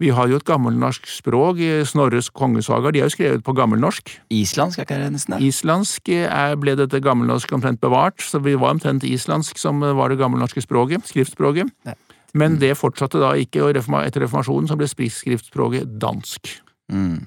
vi 0.00 0.10
har 0.16 0.30
jo 0.30 0.38
et 0.40 0.46
gammelnorsk 0.48 1.08
språk, 1.12 1.60
Snorres 1.88 2.30
kongesagaer, 2.32 2.94
de 2.94 3.02
er 3.02 3.08
jo 3.10 3.14
skrevet 3.14 3.44
på 3.44 3.54
gammelnorsk. 3.56 4.14
Islandsk 4.32 4.80
er 4.80 4.86
ikke 4.86 5.00
det 5.02 5.10
nesten? 5.16 5.36
Islandsk 5.44 6.08
er, 6.16 6.54
ble 6.60 6.76
dette 6.80 7.02
gammelnorsk 7.04 7.52
omtrent 7.56 7.82
bevart, 7.84 8.22
så 8.24 8.40
vi 8.40 8.56
var 8.56 8.78
omtrent 8.78 9.04
islandsk 9.04 9.60
som 9.60 9.84
var 9.84 10.12
det 10.12 10.20
gammelnorske 10.22 10.64
språket, 10.64 11.04
skriftspråket. 11.10 11.68
Nei. 11.88 11.98
Men 12.32 12.60
det 12.62 12.76
fortsatte 12.78 13.20
da 13.20 13.34
ikke, 13.38 13.64
og 13.66 13.74
etter 13.74 14.24
reformasjonen 14.24 14.70
så 14.70 14.78
ble 14.78 14.88
skriftspråket 14.88 15.98
dansk. 16.00 16.52
Mm. 16.92 17.26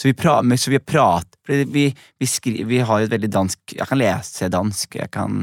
Så 0.00 0.08
vi, 0.08 0.14
pra, 0.16 0.38
så 0.56 0.72
vi 0.72 0.78
har 0.78 0.86
prat 0.88 1.26
vi, 1.50 1.90
vi, 2.18 2.26
skri, 2.26 2.62
vi, 2.64 2.78
har 2.78 3.00
jo 3.00 3.08
et 3.08 3.12
veldig 3.12 3.28
dansk 3.32 3.74
Jeg 3.74 3.88
kan 3.90 3.98
lese 3.98 4.48
dansk. 4.52 4.96
Jeg 4.96 5.10
kan, 5.12 5.42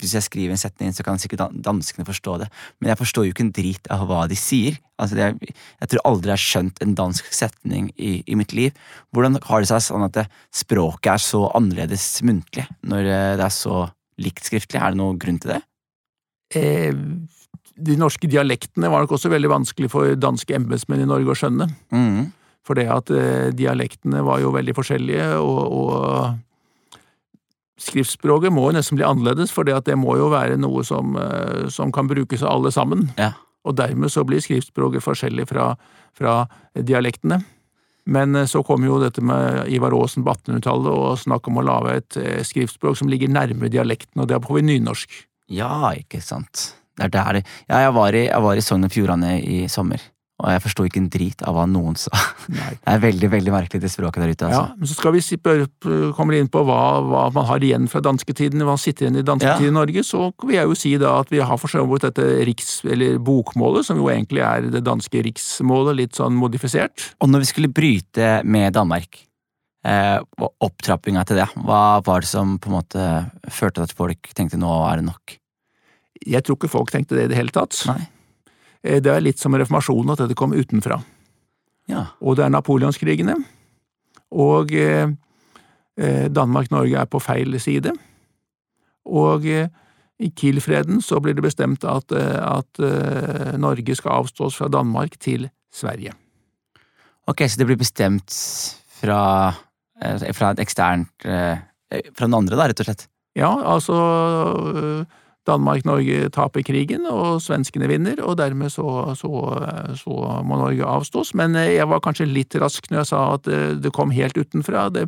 hvis 0.00 0.14
jeg 0.16 0.24
skriver 0.24 0.54
en 0.54 0.60
setning, 0.60 0.94
så 0.94 1.04
kan 1.06 1.20
sikkert 1.20 1.52
danskene 1.52 2.06
forstå 2.08 2.38
det. 2.42 2.48
Men 2.80 2.92
jeg 2.92 3.00
forstår 3.02 3.26
jo 3.26 3.34
ikke 3.34 3.44
en 3.46 3.52
drit 3.54 3.90
av 3.92 4.06
hva 4.08 4.24
de 4.30 4.38
sier. 4.38 4.78
Altså 4.98 5.18
det, 5.18 5.52
jeg 5.82 5.92
tror 5.92 6.04
aldri 6.10 6.32
jeg 6.32 6.38
har 6.38 6.44
skjønt 6.44 6.82
en 6.82 6.96
dansk 6.98 7.28
setning 7.34 7.90
i, 7.94 8.22
i, 8.24 8.38
mitt 8.40 8.54
liv. 8.56 8.74
Hvordan 9.14 9.38
har 9.46 9.62
det 9.62 9.70
seg 9.70 9.84
sånn 9.84 10.06
at 10.08 10.16
det, 10.16 10.26
språket 10.54 11.12
er 11.14 11.22
så 11.22 11.44
annerledes 11.58 12.06
muntlig 12.26 12.66
når 12.88 13.10
det 13.38 13.46
er 13.46 13.54
så 13.54 13.84
likt 14.18 14.48
skriftlig? 14.48 14.80
Er 14.80 14.94
det 14.94 15.02
noen 15.02 15.20
grunn 15.20 15.38
til 15.42 15.54
det? 15.54 15.60
Eh, 16.56 17.04
de 17.78 18.00
norske 18.00 18.26
dialektene 18.30 18.90
var 18.90 19.04
nok 19.04 19.14
også 19.18 19.30
veldig 19.30 19.52
vanskelig 19.52 19.92
for 19.92 20.18
danske 20.18 20.56
embetsmenn 20.56 21.04
i 21.04 21.10
Norge 21.10 21.34
å 21.34 21.38
skjønne. 21.38 21.68
Mm. 21.94 22.32
For 22.68 22.76
det 22.76 22.84
at 22.92 23.08
eh, 23.14 23.48
dialektene 23.56 24.20
var 24.26 24.42
jo 24.42 24.52
veldig 24.52 24.74
forskjellige, 24.76 25.28
og, 25.40 25.72
og 25.72 25.96
skriftspråket 27.80 28.52
må 28.52 28.66
jo 28.68 28.76
nesten 28.76 28.98
bli 28.98 29.06
annerledes, 29.08 29.54
for 29.54 29.64
det, 29.64 29.78
det 29.88 29.96
må 29.96 30.18
jo 30.20 30.28
være 30.34 30.58
noe 30.60 30.84
som, 30.84 31.16
eh, 31.16 31.68
som 31.72 31.94
kan 31.94 32.10
brukes 32.10 32.44
av 32.44 32.58
alle 32.58 32.74
sammen. 32.74 33.08
Ja. 33.16 33.32
Og 33.64 33.78
dermed 33.78 34.12
så 34.12 34.24
blir 34.28 34.44
skriftspråket 34.44 35.04
forskjellig 35.04 35.48
fra, 35.48 35.70
fra 36.16 36.42
dialektene. 36.76 37.40
Men 38.08 38.36
eh, 38.36 38.48
så 38.50 38.60
kom 38.66 38.84
jo 38.84 39.00
dette 39.00 39.24
med 39.24 39.64
Ivar 39.72 39.96
Aasen 39.96 40.26
på 40.26 40.36
1800-tallet 40.36 40.92
og 40.92 41.22
snakk 41.24 41.48
om 41.48 41.62
å 41.62 41.66
lage 41.70 41.96
et 42.02 42.20
skriftspråk 42.50 43.00
som 43.00 43.08
ligger 43.08 43.32
nærme 43.32 43.72
dialekten, 43.72 44.20
og 44.20 44.28
det 44.28 44.36
er 44.36 44.44
på 44.44 44.60
nynorsk. 44.60 45.24
Ja, 45.48 45.72
ikke 45.96 46.20
sant. 46.20 46.74
Det 46.98 47.08
er 47.08 47.14
der 47.14 47.38
det 47.38 47.44
Ja, 47.70 47.86
jeg 47.86 47.96
var 47.96 48.12
i, 48.12 48.26
jeg 48.26 48.44
var 48.44 48.60
i 48.60 48.64
Sogn 48.64 48.84
og 48.84 48.92
Fjordane 48.92 49.38
i 49.40 49.64
sommer. 49.72 50.02
Og 50.38 50.52
jeg 50.52 50.62
forsto 50.62 50.84
ikke 50.86 51.00
en 51.00 51.08
drit 51.10 51.40
av 51.42 51.56
hva 51.56 51.64
noen 51.66 51.96
sa. 51.98 52.12
Nei. 52.54 52.70
Det 52.88 52.92
er 52.92 53.00
veldig 53.02 53.28
veldig 53.32 53.52
merkelig, 53.52 53.80
det 53.82 53.90
språket 53.90 54.22
der 54.22 54.30
ute. 54.32 54.46
Altså. 54.46 54.60
Ja, 54.60 54.78
men 54.78 54.88
Så 54.88 54.94
skal 54.94 55.14
vi 55.16 55.22
komme 56.16 56.38
inn 56.38 56.50
på 56.52 56.62
hva, 56.66 56.78
hva, 57.04 57.24
man 57.34 57.46
har 57.48 57.64
igjen 57.64 57.88
fra 57.90 58.00
dansketiden, 58.04 58.62
hva 58.66 58.76
sitter 58.80 59.06
igjen 59.06 59.18
i 59.20 59.26
dansketiden 59.26 59.66
ja. 59.66 59.72
i 59.72 59.76
Norge. 59.76 60.04
Så 60.06 60.30
vil 60.44 60.56
jeg 60.56 60.70
jo 60.70 60.76
si 60.78 60.94
da 61.00 61.16
at 61.24 61.32
vi 61.34 61.42
har 61.42 61.60
forsømt 61.60 62.06
dette 62.06 62.26
riks, 62.46 62.84
eller 62.86 63.18
bokmålet, 63.22 63.88
som 63.88 63.98
jo 63.98 64.10
egentlig 64.12 64.44
er 64.46 64.68
det 64.70 64.84
danske 64.86 65.24
riksmålet, 65.26 65.98
litt 65.98 66.18
sånn 66.18 66.38
modifisert. 66.38 67.10
Og 67.18 67.32
når 67.32 67.42
vi 67.42 67.50
skulle 67.50 67.72
bryte 67.74 68.30
med 68.46 68.76
Danmark, 68.78 69.24
eh, 69.88 70.18
opptrappinga 70.38 71.24
til 71.26 71.42
det, 71.42 71.48
hva 71.66 71.98
var 72.06 72.22
det 72.22 72.30
som 72.30 72.56
på 72.62 72.70
en 72.70 72.78
måte 72.78 73.08
førte 73.50 73.80
til 73.80 73.88
at 73.88 73.96
folk 73.98 74.30
tenkte 74.38 74.60
nå 74.60 74.70
er 74.86 75.02
det 75.02 75.08
nok? 75.10 75.38
Jeg 76.26 76.44
tror 76.44 76.58
ikke 76.58 76.70
folk 76.70 76.94
tenkte 76.94 77.18
det 77.18 77.28
i 77.28 77.32
det 77.32 77.38
hele 77.38 77.54
tatt. 77.54 77.82
Nei. 77.90 78.06
Eh, 78.84 79.00
det 79.02 79.12
er 79.12 79.24
litt 79.24 79.40
som 79.40 79.56
reformasjonen, 79.56 80.12
at 80.14 80.24
dette 80.24 80.38
kom 80.38 80.54
utenfra. 80.56 81.00
Ja. 81.90 82.08
Og 82.20 82.38
det 82.38 82.46
er 82.46 82.54
napoleonskrigene. 82.54 83.36
Og 84.38 84.74
eh, 84.76 85.08
eh, 85.98 86.26
Danmark-Norge 86.30 87.02
er 87.02 87.10
på 87.10 87.22
feil 87.22 87.58
side. 87.62 87.94
Og 89.08 89.46
i 89.48 90.28
Kiel-freden 90.36 91.00
så 91.00 91.20
blir 91.22 91.36
det 91.38 91.46
bestemt 91.46 91.84
at, 91.88 92.12
at 92.12 92.80
Norge 93.56 93.94
skal 93.96 94.18
avstås 94.18 94.58
fra 94.58 94.66
Danmark 94.68 95.14
til 95.16 95.46
Sverige. 95.72 96.12
Ok, 97.30 97.46
så 97.48 97.56
det 97.56 97.68
blir 97.70 97.78
bestemt 97.80 98.34
fra, 98.98 99.54
fra 100.36 100.50
et 100.52 100.60
eksternt 100.60 101.24
Fra 101.24 102.26
den 102.26 102.36
andre, 102.36 102.58
da, 102.58 102.66
rett 102.68 102.82
og 102.84 102.90
slett? 102.90 103.06
Ja, 103.38 103.48
altså 103.48 103.96
Danmark-Norge 105.48 106.28
taper 106.34 106.64
krigen, 106.66 107.06
og 107.08 107.40
svenskene 107.42 107.88
vinner, 107.90 108.20
og 108.24 108.36
dermed 108.40 108.72
så, 108.72 109.14
så, 109.18 109.30
så, 109.98 110.16
må 110.44 110.60
Norge 110.60 110.86
avstås. 110.86 111.32
Men 111.38 111.56
eh, 111.58 111.74
jeg 111.78 111.88
var 111.90 112.02
kanskje 112.04 112.28
litt 112.28 112.56
rask 112.60 112.90
når 112.90 113.02
jeg 113.02 113.10
sa 113.12 113.22
at 113.38 113.48
eh, 113.52 113.72
det 113.80 113.94
kom 113.96 114.12
helt 114.14 114.38
utenfra. 114.38 114.88
Det, 114.94 115.06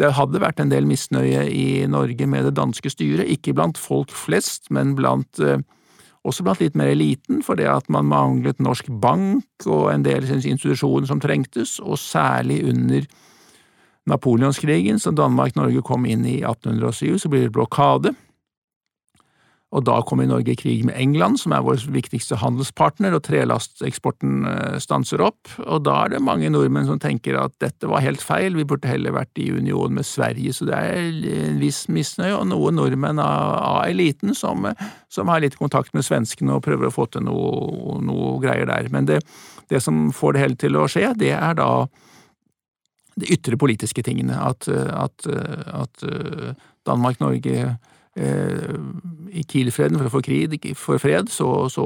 det 0.00 0.14
hadde 0.16 0.42
vært 0.42 0.62
en 0.62 0.72
del 0.72 0.88
misnøye 0.88 1.44
i 1.52 1.84
Norge 1.90 2.28
med 2.28 2.48
det 2.48 2.56
danske 2.58 2.92
styret, 2.92 3.28
ikke 3.36 3.56
blant 3.58 3.80
folk 3.80 4.14
flest, 4.16 4.70
men 4.74 4.96
blant 4.98 5.42
eh, 5.42 5.60
også 6.22 6.44
blant 6.46 6.62
litt 6.62 6.76
mer 6.78 6.92
eliten, 6.92 7.42
for 7.42 7.58
det 7.58 7.66
at 7.66 7.88
man 7.90 8.06
manglet 8.10 8.60
norsk 8.62 8.88
bank 9.02 9.66
og 9.66 9.88
en 9.90 10.04
del 10.06 10.28
institusjoner 10.30 11.08
som 11.10 11.22
trengtes, 11.22 11.80
og 11.82 11.98
særlig 11.98 12.62
under 12.70 13.08
Napoleonskrigen, 14.06 14.98
som 14.98 15.16
Danmark-Norge 15.18 15.82
kom 15.86 16.06
inn 16.06 16.24
i 16.26 16.40
1807, 16.42 17.18
så 17.22 17.30
blir 17.30 17.46
det 17.46 17.54
blokade. 17.54 18.14
Og 19.72 19.84
da 19.88 19.94
kommer 20.04 20.26
Norge 20.28 20.52
i 20.52 20.58
krig 20.58 20.82
med 20.84 20.98
England, 21.00 21.38
som 21.40 21.54
er 21.56 21.62
vår 21.64 21.86
viktigste 21.94 22.36
handelspartner, 22.36 23.14
og 23.16 23.22
trelasteksporten 23.24 24.44
eh, 24.48 24.74
stanser 24.84 25.22
opp. 25.24 25.48
Og 25.64 25.86
da 25.86 25.94
er 26.02 26.12
det 26.12 26.24
mange 26.24 26.50
nordmenn 26.52 26.90
som 26.90 27.00
tenker 27.00 27.38
at 27.40 27.54
dette 27.64 27.88
var 27.88 28.04
helt 28.04 28.20
feil, 28.20 28.58
vi 28.58 28.66
burde 28.68 28.90
heller 28.90 29.14
vært 29.16 29.40
i 29.40 29.48
union 29.48 29.94
med 29.96 30.04
Sverige. 30.04 30.52
Så 30.52 30.68
det 30.68 30.76
er 30.76 31.00
en 31.46 31.56
viss 31.62 31.86
misnøye, 31.88 32.34
og 32.36 32.50
noen 32.50 32.76
nordmenn 32.76 33.22
av, 33.22 33.54
av 33.62 33.78
eliten 33.88 34.36
som, 34.36 34.68
som, 35.08 35.32
har 35.32 35.40
litt 35.40 35.56
kontakt 35.56 35.96
med 35.96 36.04
svenskene 36.04 36.58
og 36.58 36.66
prøver 36.66 36.90
å 36.90 36.92
få 36.92 37.08
til 37.08 37.24
noe, 37.24 37.96
noe 38.04 38.34
greier 38.44 38.68
der. 38.68 38.90
Men 38.92 39.08
det, 39.08 39.22
det 39.72 39.80
som 39.80 40.10
får 40.12 40.36
det 40.36 40.44
hele 40.44 40.60
til 40.60 40.76
å 40.76 40.84
skje, 40.90 41.14
det 41.16 41.32
er 41.38 41.56
da 41.56 41.70
de 43.16 43.32
ytre 43.32 43.56
politiske 43.60 44.04
tingene. 44.04 44.36
At, 44.36 44.68
at, 44.68 45.24
at 45.72 46.04
Danmark-Norge 46.88 47.72
i 48.20 49.42
Kiel-freden 49.48 49.96
for 49.98 50.08
å 50.08 50.14
få 50.18 50.22
krig, 50.24 50.58
for 50.76 51.00
fred, 51.00 51.30
så, 51.32 51.48
så 51.72 51.84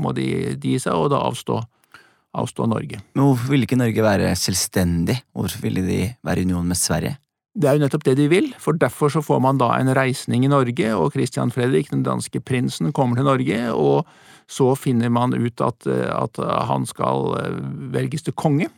må 0.00 0.14
de, 0.16 0.56
de 0.56 0.76
gi 0.76 0.80
seg, 0.80 0.96
og 0.96 1.10
da 1.12 1.20
avstå, 1.26 1.60
avstå 2.40 2.68
Norge. 2.70 3.02
Men 3.16 3.28
hvorfor 3.28 3.52
ville 3.52 3.68
ikke 3.68 3.80
Norge 3.80 4.06
være 4.06 4.32
selvstendig? 4.40 5.18
Hvorfor 5.36 5.66
ville 5.66 5.84
de 5.84 6.00
være 6.26 6.42
i 6.42 6.48
union 6.48 6.66
med 6.68 6.80
Sverige? 6.80 7.18
Det 7.56 7.68
er 7.68 7.76
jo 7.78 7.86
nettopp 7.86 8.04
det 8.04 8.16
de 8.18 8.26
vil, 8.28 8.50
for 8.60 8.76
derfor 8.76 9.12
så 9.12 9.22
får 9.24 9.38
man 9.40 9.60
da 9.60 9.70
en 9.78 9.92
reisning 9.96 10.44
i 10.44 10.52
Norge, 10.52 10.90
og 10.92 11.14
Christian 11.14 11.52
Fredrik, 11.52 11.88
den 11.92 12.04
danske 12.04 12.40
prinsen, 12.44 12.92
kommer 12.96 13.16
til 13.16 13.28
Norge, 13.28 13.60
og 13.72 14.04
så 14.48 14.74
finner 14.78 15.12
man 15.12 15.32
ut 15.36 15.60
at, 15.64 15.88
at 15.88 16.40
han 16.68 16.84
skal 16.86 17.32
eh, 17.40 17.62
velges 17.96 18.26
til 18.26 18.36
konge 18.36 18.68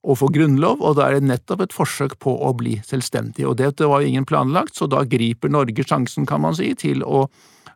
og 0.00 0.16
få 0.16 0.30
grunnlov, 0.32 0.80
og 0.80 0.96
da 0.96 1.08
er 1.08 1.18
det 1.18 1.28
nettopp 1.28 1.66
et 1.66 1.76
forsøk 1.76 2.16
på 2.24 2.32
å 2.32 2.54
bli 2.56 2.78
selvstendig, 2.86 3.44
og 3.48 3.58
dette 3.60 3.88
var 3.88 4.00
jo 4.00 4.08
ingen 4.08 4.28
planlagt, 4.28 4.78
så 4.78 4.88
da 4.88 5.04
griper 5.04 5.52
Norge 5.52 5.84
sjansen, 5.84 6.28
kan 6.28 6.40
man 6.44 6.56
si, 6.56 6.72
til 6.78 7.04
å 7.04 7.26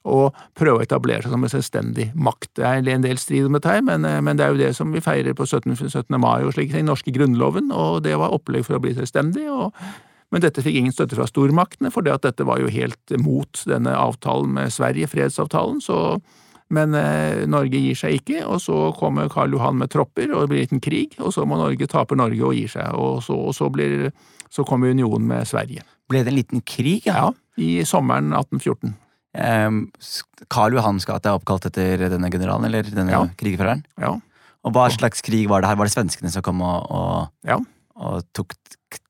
og 0.05 0.37
prøve 0.53 0.83
å 0.83 0.85
etablere 0.85 1.25
seg 1.25 1.33
som 1.33 1.47
en 1.47 1.53
selvstendig 1.53 2.11
makt. 2.13 2.51
Det 2.59 2.65
er 2.69 2.89
en 2.93 3.05
del 3.05 3.17
strid 3.17 3.47
om 3.49 3.55
dette, 3.57 3.79
men, 3.87 4.05
eh, 4.05 4.21
men, 4.21 4.37
det 4.37 4.45
er 4.45 4.53
jo 4.53 4.61
det 4.61 4.75
som 4.77 4.93
vi 4.93 5.01
feirer 5.01 5.33
på 5.33 5.47
17. 5.47 5.89
17. 5.89 6.19
mai 6.21 6.45
og 6.45 6.53
slik, 6.53 6.73
den 6.73 6.91
norske 6.91 7.13
grunnloven, 7.15 7.73
og 7.73 8.03
det 8.05 8.19
var 8.21 8.35
opplegg 8.37 8.67
for 8.67 8.77
å 8.77 8.83
bli 8.85 8.93
selvstendig. 8.93 9.49
og 9.49 9.73
men 10.33 10.43
dette 10.43 10.65
fikk 10.65 10.81
ingen 10.81 10.93
støtte 10.93 11.15
fra 11.15 11.29
stormaktene, 11.31 11.93
for 11.95 12.03
dette 12.03 12.45
var 12.45 12.59
jo 12.59 12.67
helt 12.67 13.13
mot 13.23 13.61
denne 13.71 13.93
avtalen 13.95 14.51
med 14.57 14.73
Sverige, 14.73 15.07
fredsavtalen, 15.07 15.79
så 15.81 16.19
men 16.73 16.95
eh, 16.97 17.45
Norge 17.51 17.81
gir 17.81 17.99
seg 17.99 18.21
ikke, 18.21 18.41
og 18.49 18.63
så 18.65 18.89
kommer 18.97 19.29
Karl 19.33 19.53
Johan 19.53 19.77
med 19.81 19.93
tropper, 19.93 20.31
og 20.33 20.45
det 20.45 20.51
blir 20.51 20.63
en 20.63 20.69
liten 20.69 20.85
krig, 20.85 21.17
og 21.21 21.35
så 21.37 21.45
må 21.49 21.59
Norge 21.61 21.89
tape 21.91 22.17
Norge 22.17 22.41
og 22.47 22.57
gir 22.57 22.71
seg, 22.73 22.95
og 22.97 23.21
så, 23.27 23.37
og 23.37 23.57
så, 23.57 23.69
blir, 23.73 24.09
så 24.53 24.65
kommer 24.67 24.95
unionen 24.95 25.29
med 25.29 25.49
Sverige. 25.49 25.85
Ble 26.11 26.25
det 26.25 26.33
en 26.33 26.39
liten 26.41 26.65
krig? 26.65 27.05
Ja, 27.09 27.27
ja 27.27 27.33
i 27.61 27.85
sommeren 27.87 28.33
1814. 28.35 28.95
Karl 30.53 30.77
Johan 30.77 31.01
skal 31.03 31.19
at 31.19 31.27
er 31.27 31.39
oppkalt 31.39 31.67
etter 31.71 32.07
denne 32.13 32.31
generalen, 32.33 32.69
eller 32.69 32.87
denne 32.87 33.15
ja. 33.15 33.23
krigføreren? 33.39 33.85
Ja. 34.01 34.17
Og 34.65 34.75
hva 34.75 34.89
slags 34.93 35.23
krig 35.25 35.49
var 35.51 35.63
det 35.63 35.71
her? 35.71 35.79
Var 35.79 35.91
det 35.91 35.95
svenskene 35.95 36.33
som 36.33 36.45
kom 36.45 36.63
og, 36.65 36.87
og, 36.89 37.33
ja. 37.47 37.59
Og 37.95 38.25
tok, 38.35 38.55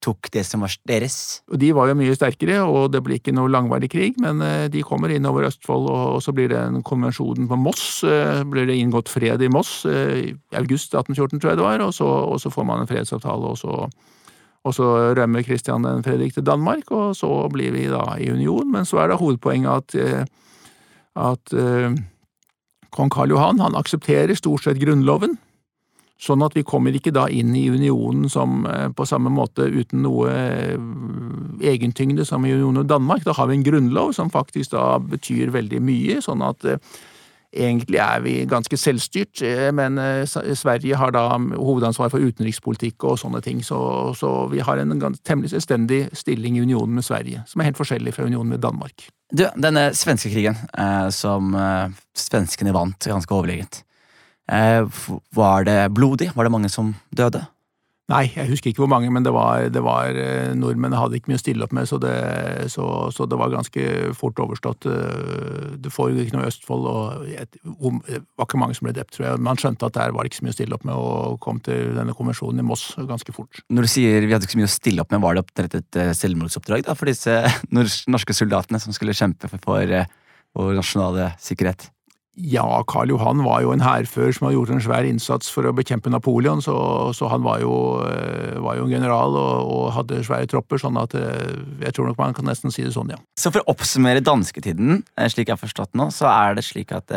tok, 0.05 0.29
det 0.35 0.43
som 0.45 0.65
var 0.65 0.73
deres? 0.89 1.17
De 1.49 1.71
var 1.77 1.89
jo 1.89 1.97
mye 1.97 2.15
sterkere, 2.17 2.59
og 2.69 2.91
det 2.93 3.01
ble 3.05 3.17
ikke 3.17 3.33
noe 3.33 3.49
langvarig 3.49 3.89
krig, 3.93 4.19
men 4.21 4.43
eh, 4.45 4.67
de 4.73 4.85
kommer 4.85 5.13
inn 5.13 5.25
over 5.29 5.47
Østfold, 5.49 5.89
og, 5.89 6.19
så 6.25 6.35
blir 6.37 6.51
det 6.53 6.61
en 6.61 6.83
konvensjon 6.85 7.49
på 7.49 7.59
Moss. 7.61 7.87
Eh, 8.05 8.43
blir 8.49 8.69
det 8.69 8.77
inngått 8.77 9.13
fred 9.13 9.41
i 9.41 9.49
Moss 9.53 9.87
eh, 9.89 10.19
i 10.21 10.59
august 10.61 10.93
1814, 10.93 11.41
tror 11.41 11.55
jeg 11.55 11.63
det 11.63 11.69
var, 11.69 11.87
og 11.87 11.95
så, 11.97 12.09
og 12.29 12.43
så 12.43 12.53
får 12.53 12.69
man 12.69 12.85
en 12.85 12.91
fredsavtale, 12.91 13.55
og 13.55 13.61
så 13.61 13.87
og 14.65 14.73
så 14.73 14.87
rømmer 15.13 15.43
Kristian 15.45 15.85
Fredrik 16.01 16.33
til 16.33 16.45
Danmark, 16.47 16.89
og 16.97 17.11
så 17.13 17.29
blir 17.53 17.75
vi 17.75 17.83
da 17.93 18.15
i 18.17 18.31
union. 18.33 18.71
Men 18.73 18.87
så 18.89 19.03
er 19.03 19.11
det 19.11 19.19
hovedpoenget 19.21 19.93
at, 19.93 20.31
at 21.21 21.53
kong 22.97 23.13
Karl 23.13 23.35
Johan 23.35 23.61
han 23.61 23.77
aksepterer 23.77 24.33
stort 24.41 24.65
sett 24.65 24.81
Grunnloven, 24.81 25.37
sånn 26.21 26.45
at 26.47 26.55
vi 26.57 26.63
kommer 26.67 26.95
ikke 26.95 27.13
da 27.15 27.27
inn 27.33 27.55
i 27.59 27.67
unionen 27.73 28.29
som 28.33 28.63
uh, 28.69 28.89
på 28.95 29.07
samme 29.09 29.33
måte 29.35 29.67
uten 29.67 30.05
noe 30.07 30.31
uh, 30.31 30.77
egentyngde 31.65 32.27
som 32.29 32.47
i 32.47 32.55
unionen 32.55 32.85
med 32.85 32.93
Danmark. 32.93 33.25
Da 33.27 33.35
har 33.37 33.51
vi 33.51 33.59
en 33.59 33.67
grunnlov 33.67 34.15
som 34.17 34.31
faktisk 34.33 34.77
da 34.77 35.01
betyr 35.03 35.53
veldig 35.55 35.83
mye, 35.85 36.23
sånn 36.25 36.45
at 36.47 36.65
Egentlig 37.55 38.01
er 38.03 38.23
vi 38.25 38.33
ganske 38.51 38.77
selvstyrt, 38.77 39.39
eh, 39.47 39.71
men 39.75 39.99
eh, 39.99 40.27
Sverige 40.27 40.99
har 40.99 41.13
da 41.15 41.29
hovedansvar 41.39 42.11
for 42.11 42.23
utenrikspolitikk 42.23 43.07
og 43.07 43.21
sånne 43.21 43.41
ting, 43.45 43.61
så, 43.63 43.79
så 44.19 44.49
vi 44.51 44.63
har 44.65 44.81
en 44.83 44.97
temmelig 45.23 45.53
selvstendig 45.53 46.09
stilling 46.19 46.59
i 46.59 46.65
unionen 46.65 46.99
med 46.99 47.07
Sverige, 47.07 47.45
som 47.47 47.63
er 47.63 47.71
helt 47.71 47.79
forskjellig 47.79 48.17
fra 48.17 48.27
unionen 48.27 48.57
med 48.57 48.65
Danmark. 48.65 49.07
Du, 49.31 49.47
denne 49.55 49.93
svenskekrigen, 49.95 50.59
eh, 50.79 51.09
som 51.15 51.55
eh, 51.55 51.95
svenskene 52.19 52.75
vant 52.75 53.07
ganske 53.07 53.39
overlegent, 53.39 53.85
eh, 53.85 53.94
var 54.49 55.65
det 55.65 55.79
blodig? 55.97 56.31
Var 56.37 56.45
det 56.45 56.53
mange 56.53 56.69
som 56.73 56.93
døde? 57.17 57.47
Nei, 58.13 58.27
jeg 58.35 58.51
husker 58.51 58.69
ikke 58.69 58.83
hvor 58.83 58.91
mange, 58.93 59.09
men 59.09 59.25
det 59.25 59.31
var, 59.33 59.63
det 59.73 59.81
var 59.81 60.13
eh, 60.13 60.51
nordmennene 60.53 60.99
hadde 61.01 61.17
ikke 61.17 61.31
mye 61.31 61.39
å 61.39 61.41
stille 61.41 61.65
opp 61.65 61.73
med, 61.73 61.87
så 61.89 61.97
det, 62.03 62.13
så, 62.69 62.85
så 63.17 63.25
det 63.25 63.39
var 63.41 63.55
ganske 63.55 63.85
fort 64.19 64.43
overstått. 64.45 64.85
Eh, 64.93 65.71
det 65.81 65.93
foregikk 65.93 66.29
ikke 66.29 66.37
noe 66.37 66.45
i 66.45 66.51
Østfold, 66.51 66.85
og 66.85 67.25
det 67.25 68.21
var 68.37 68.45
ikke 68.45 68.61
mange 68.61 68.77
som 68.77 68.91
ble 68.91 68.93
drept, 68.99 69.15
tror 69.17 69.31
jeg. 69.31 69.41
Man 69.49 69.61
skjønte 69.61 69.89
at 69.89 69.97
der 69.97 70.13
var 70.13 70.21
det 70.21 70.35
ikke 70.35 70.43
så 70.43 70.49
mye 70.51 70.53
å 70.53 70.59
stille 70.59 70.77
opp 70.77 70.85
med, 70.85 71.01
og 71.01 71.41
kom 71.47 71.63
til 71.65 71.97
denne 71.97 72.17
konvensjonen 72.19 72.61
i 72.61 72.67
Moss 72.69 72.91
ganske 73.09 73.37
fort. 73.37 73.65
Når 73.73 73.89
du 73.89 73.93
sier 73.95 74.29
vi 74.29 74.37
hadde 74.37 74.45
ikke 74.45 74.59
så 74.59 74.61
mye 74.61 74.69
å 74.69 74.75
stille 74.77 75.07
opp 75.07 75.17
med, 75.17 75.25
var 75.25 75.39
det 75.39 75.47
opprettet 75.47 75.81
et 75.81 76.03
eh, 76.05 76.13
selvmordsoppdrag 76.21 76.85
da, 76.85 76.99
for 77.01 77.09
disse 77.09 77.41
norske 78.13 78.37
soldatene 78.37 78.85
som 78.85 78.93
skulle 78.93 79.17
kjempe 79.17 79.49
for 79.49 79.65
vår 79.65 80.77
nasjonale 80.77 81.33
sikkerhet? 81.41 81.89
Ja, 82.35 82.83
Karl 82.91 83.13
Johan 83.13 83.45
var 83.47 83.61
jo 83.63 83.71
en 83.71 83.83
hærfører 83.85 84.35
som 84.35 84.49
hadde 84.49 84.57
gjort 84.57 84.71
en 84.75 84.81
svær 84.83 85.07
innsats 85.07 85.51
for 85.55 85.69
å 85.69 85.75
bekjempe 85.77 86.11
Napoleon, 86.11 86.59
så, 86.65 86.75
så 87.15 87.29
han 87.31 87.45
var 87.47 87.61
jo, 87.63 87.75
eh, 88.09 88.57
var 88.65 88.81
jo, 88.81 88.89
en 88.89 88.95
general 88.97 89.37
og, 89.39 89.71
og, 89.71 89.85
hadde 89.95 90.19
svære 90.27 90.49
tropper, 90.51 90.83
sånn 90.83 90.99
at 90.99 91.15
eh, 91.19 91.55
jeg 91.85 91.95
tror 91.95 92.11
nok 92.11 92.19
man 92.19 92.35
kan 92.35 92.49
nesten 92.51 92.75
si 92.75 92.83
det 92.83 92.91
sånn, 92.97 93.13
ja. 93.15 93.21
Så 93.39 93.55
for 93.55 93.63
å 93.63 93.77
oppsummere 93.77 94.25
dansketiden, 94.27 95.05
eh, 95.15 95.31
slik 95.31 95.47
jeg 95.47 95.55
har 95.55 95.63
forstått 95.63 95.95
nå, 96.01 96.09
så 96.15 96.27
er 96.33 96.59
det 96.59 96.67
slik 96.67 96.91
at 96.97 97.15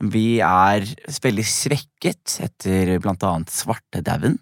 vi 0.00 0.40
er 0.44 0.88
veldig 1.20 1.46
svekket 1.52 2.38
etter 2.48 2.96
blant 3.04 3.28
annet 3.28 3.52
svartedauden, 3.52 4.40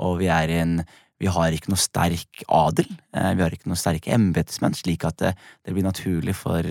og 0.00 0.18
vi 0.20 0.28
er 0.32 0.52
en 0.62 0.78
vi 1.20 1.28
har 1.28 1.52
ikke 1.52 1.68
noe 1.68 1.80
sterk 1.80 2.44
adel, 2.48 2.86
vi 3.12 3.42
har 3.44 3.52
ikke 3.52 3.68
noe 3.68 3.76
sterke 3.76 4.12
embetsmenn, 4.16 4.76
slik 4.76 5.04
at 5.04 5.20
det 5.20 5.72
blir 5.72 5.84
naturlig 5.84 6.32
for 6.36 6.64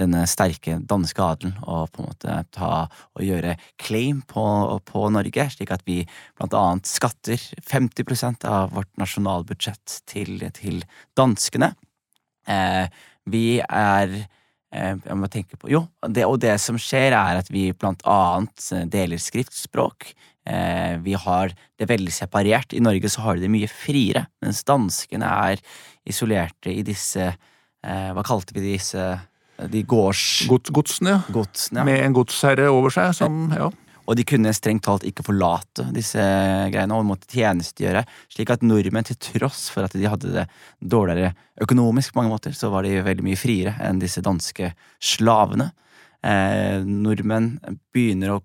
denne 0.00 0.24
sterke 0.30 0.78
danske 0.88 1.22
adelen 1.22 1.54
og 1.62 1.90
på 1.92 2.02
en 2.02 2.08
måte 2.08 2.38
ta 2.54 2.72
og 2.88 3.22
gjøre 3.24 3.56
claim 3.80 4.22
på, 4.28 4.44
på 4.88 5.04
Norge, 5.14 5.46
slik 5.54 5.72
at 5.74 5.84
vi 5.88 6.02
blant 6.38 6.56
annet 6.56 6.90
skatter 6.90 7.40
50% 7.70 8.48
av 8.48 8.74
vårt 8.76 8.90
nasjonalbudsjett 9.00 10.00
til, 10.10 10.42
til 10.56 10.82
danskene. 11.18 11.74
Eh, 12.48 12.86
vi 13.30 13.60
er 13.60 14.16
eh, 14.16 14.96
jeg 14.96 15.18
må 15.18 15.30
tenke 15.30 15.60
på, 15.60 15.70
jo, 15.72 15.84
det, 16.08 16.26
og 16.26 16.40
det 16.42 16.56
som 16.62 16.80
skjer, 16.80 17.12
er 17.12 17.42
at 17.42 17.52
vi 17.52 17.70
blant 17.76 18.02
annet 18.08 18.70
deler 18.90 19.20
skriftspråk. 19.20 20.12
Eh, 20.48 20.98
vi 20.98 21.14
har 21.14 21.52
det 21.78 21.88
veldig 21.88 22.12
separert. 22.12 22.72
I 22.72 22.80
Norge 22.80 23.10
så 23.12 23.22
har 23.26 23.36
de 23.36 23.44
det 23.44 23.52
mye 23.52 23.68
friere, 23.70 24.26
mens 24.42 24.64
danskene 24.64 25.28
er 25.50 25.60
isolerte 26.08 26.72
i 26.72 26.84
disse 26.86 27.26
eh, 27.28 28.10
Hva 28.16 28.24
kalte 28.26 28.56
vi 28.56 28.72
disse 28.72 29.04
de 29.68 29.84
gårds... 29.84 30.46
Gods, 30.48 30.72
godsene, 30.74 31.20
godsene, 31.34 31.82
ja. 31.82 31.86
Med 31.88 32.02
en 32.04 32.16
godsherre 32.16 32.70
over 32.72 32.94
seg, 32.94 33.12
som 33.18 33.46
ja. 33.52 33.70
Og 34.10 34.16
de 34.18 34.24
kunne 34.26 34.50
strengt 34.56 34.82
talt 34.82 35.04
ikke 35.06 35.22
forlate 35.22 35.84
disse 35.94 36.22
greiene 36.72 36.96
og 36.96 37.06
måtte 37.06 37.30
tjenestegjøre. 37.30 38.02
Slik 38.32 38.50
at 38.50 38.64
nordmenn, 38.66 39.06
til 39.06 39.18
tross 39.22 39.68
for 39.70 39.86
at 39.86 39.94
de 39.94 40.08
hadde 40.10 40.32
det 40.34 40.46
dårligere 40.82 41.30
økonomisk 41.62 42.14
på 42.14 42.18
mange 42.18 42.32
måter, 42.32 42.56
så 42.56 42.72
var 42.72 42.82
de 42.82 42.96
veldig 43.06 43.26
mye 43.28 43.38
friere 43.38 43.76
enn 43.86 44.02
disse 44.02 44.22
danske 44.24 44.72
slavene. 44.98 45.68
Eh, 46.26 46.82
nordmenn 46.84 47.54
begynner 47.94 48.36
å 48.36 48.44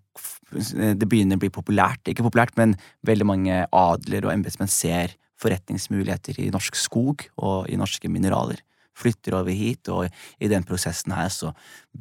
Det 0.56 1.08
begynner 1.10 1.36
å 1.36 1.42
bli 1.42 1.50
populært, 1.50 2.06
ikke 2.08 2.24
populært, 2.24 2.54
men 2.56 2.78
veldig 3.04 3.26
mange 3.28 3.56
adler 3.76 4.24
og 4.24 4.32
embetsmenn 4.32 4.70
ser 4.72 5.18
forretningsmuligheter 5.42 6.38
i 6.40 6.52
norsk 6.54 6.78
skog 6.80 7.26
og 7.36 7.68
i 7.68 7.76
norske 7.76 8.08
mineraler 8.08 8.62
flytter 8.96 9.38
over 9.40 9.56
hit, 9.56 9.90
og 9.92 10.08
i 10.40 10.50
den 10.52 10.66
prosessen 10.68 11.16
her 11.16 11.32
så 11.34 11.52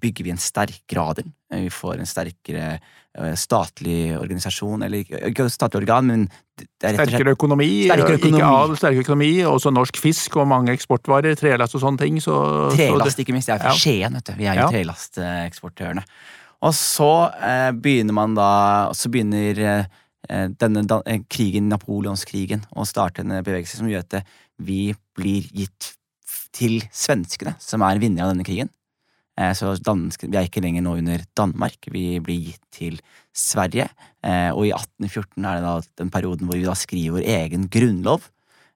bygger 0.01 0.27
vi 0.27 0.35
en 0.35 0.43
sterkere 0.43 1.09
adel. 1.15 1.33
Vi 1.55 1.71
får 1.71 2.01
en 2.01 2.09
sterkere 2.09 2.69
eh, 2.75 3.35
statlig 3.39 4.15
organisasjon, 4.19 4.87
eller 4.87 5.03
ikke 5.31 5.49
statlig 5.53 5.85
organ, 5.85 6.11
men 6.11 6.27
Sterkere 6.55 7.33
økonomi, 7.35 7.89
sterkere 7.89 8.15
økonomi. 8.21 8.39
ikke 8.39 8.49
adel, 8.61 8.77
sterkere 8.79 9.03
økonomi, 9.03 9.31
også 9.49 9.73
norsk 9.75 9.99
fisk 9.99 10.37
og 10.39 10.47
mange 10.47 10.71
eksportvarer, 10.77 11.35
trelast 11.39 11.75
og 11.75 11.83
sånne 11.83 12.05
ting. 12.05 12.21
Så, 12.23 12.37
trelast, 12.77 13.19
ikke 13.19 13.35
minst. 13.35 13.51
Jeg 13.51 13.59
er 13.59 13.65
fra 13.65 13.73
ja. 13.75 13.81
Skien, 13.81 14.15
vet 14.15 14.29
du. 14.29 14.37
Vi 14.39 14.47
er 14.47 14.61
jo 14.61 14.69
ja. 14.69 14.71
trelasteksportørene. 14.71 16.05
Og 16.65 16.77
så 16.79 17.11
eh, 17.45 17.71
begynner 17.77 18.17
man 18.17 18.37
da 18.39 18.49
Så 18.97 19.11
begynner 19.13 19.59
eh, 19.65 20.47
denne 20.63 20.85
eh, 21.03 21.25
krigen, 21.29 21.69
napoleonskrigen, 21.73 22.65
å 22.73 22.87
starte 22.89 23.25
en 23.25 23.35
bevegelse 23.41 23.81
som 23.81 23.91
gjør 23.91 24.07
at 24.07 24.21
vi 24.63 24.95
blir 25.19 25.51
gitt 25.53 25.95
til 26.55 26.81
svenskene, 26.95 27.57
som 27.63 27.85
er 27.85 28.01
vinnere 28.03 28.29
av 28.29 28.35
denne 28.35 28.47
krigen. 28.47 28.71
Eh, 29.35 29.51
så 29.59 29.73
danske, 29.83 30.29
vi 30.31 30.39
er 30.39 30.47
ikke 30.47 30.63
lenger 30.63 30.85
nå 30.87 30.95
under 31.01 31.25
Danmark, 31.37 31.89
vi 31.91 32.21
blir 32.23 32.51
gitt 32.51 32.63
til 32.75 33.01
Sverige. 33.35 33.89
Eh, 34.23 34.51
og 34.55 34.69
i 34.69 34.75
1814 34.75 35.43
er 35.43 35.59
det 35.59 35.65
da 35.67 35.75
den 36.03 36.13
perioden 36.15 36.49
hvor 36.49 36.59
vi 36.59 36.69
da 36.69 36.77
skriver 36.79 37.19
vår 37.19 37.29
egen 37.41 37.69
grunnlov. 37.73 38.31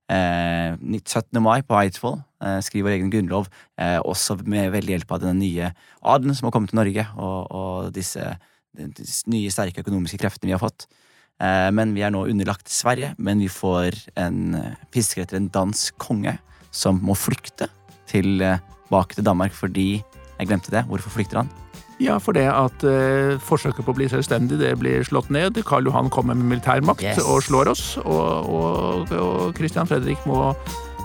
17. 0.09 1.21
Eh, 1.37 1.43
mai 1.45 1.61
på 1.69 1.77
Eidsvoll 1.77 2.23
skriver 2.65 2.87
vår 2.87 2.95
egen 2.95 3.11
grunnlov, 3.13 3.49
også 4.09 4.39
med 4.47 4.71
veldig 4.73 4.95
hjelp 4.95 5.11
av 5.13 5.25
den 5.25 5.41
nye 5.43 5.73
adelen 6.01 6.37
som 6.39 6.47
har 6.47 6.55
kommet 6.55 6.71
til 6.71 6.79
Norge, 6.79 7.05
og, 7.19 7.51
og 7.51 7.89
disse, 7.93 8.23
disse, 8.79 9.27
nye, 9.29 9.51
sterke 9.53 9.83
økonomiske 9.83 10.21
kreftene 10.23 10.49
vi 10.49 10.55
har 10.55 10.63
fått. 10.63 10.87
Men 11.75 11.97
vi 11.97 12.05
er 12.07 12.15
nå 12.15 12.23
underlagt 12.31 12.71
Sverige, 12.71 13.11
men 13.19 13.43
vi 13.43 13.51
får 13.51 13.99
en 14.23 14.55
fisker 14.95 15.27
etter 15.27 15.41
en 15.41 15.51
dansk 15.59 15.99
konge 16.01 16.39
som 16.71 17.01
må 17.03 17.15
flykte 17.19 17.69
tilbake 18.09 19.15
til 19.19 19.25
Danmark 19.27 19.53
fordi 19.57 20.03
Jeg 20.39 20.47
glemte 20.47 20.71
det. 20.71 20.85
Hvorfor 20.87 21.11
flykter 21.11 21.41
han? 21.43 21.49
Ja, 21.99 22.15
for 22.23 22.31
det 22.37 22.45
at 22.47 22.85
eh, 22.87 23.41
forsøket 23.43 23.83
på 23.83 23.91
å 23.91 23.97
bli 23.99 24.07
selvstendig 24.07 24.55
det 24.61 24.69
blir 24.79 25.03
slått 25.03 25.33
ned. 25.35 25.59
Karl 25.67 25.89
Johan 25.91 26.07
kommer 26.15 26.37
med 26.39 26.47
militærmakt 26.47 27.03
Yes. 27.03 27.19
og 27.27 27.43
slår 27.43 27.73
oss, 27.73 27.97
og, 28.05 28.47
og, 28.47 29.11
og 29.19 29.57
Christian 29.59 29.91
Fredrik 29.91 30.23
må 30.31 30.53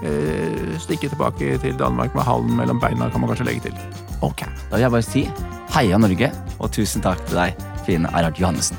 eh, 0.05 0.77
stikke 0.83 1.09
tilbake 1.09 1.57
til 1.65 1.73
Danmark 1.81 2.13
med 2.13 2.27
halen 2.29 2.53
mellom 2.61 2.77
beina, 2.83 3.09
kan 3.09 3.21
man 3.25 3.33
kanskje 3.33 3.49
legge 3.49 3.71
til. 3.71 3.81
Ok, 4.21 4.45
Da 4.69 4.77
vil 4.77 4.85
jeg 4.85 4.93
bare 4.93 5.09
si 5.09 5.25
heia 5.73 5.97
Norge, 5.97 6.29
og 6.59 6.69
tusen 6.77 7.01
takk 7.01 7.25
til 7.25 7.41
deg, 7.41 7.57
Fine 7.89 8.13
Erhard 8.13 8.37
Johannessen. 8.37 8.77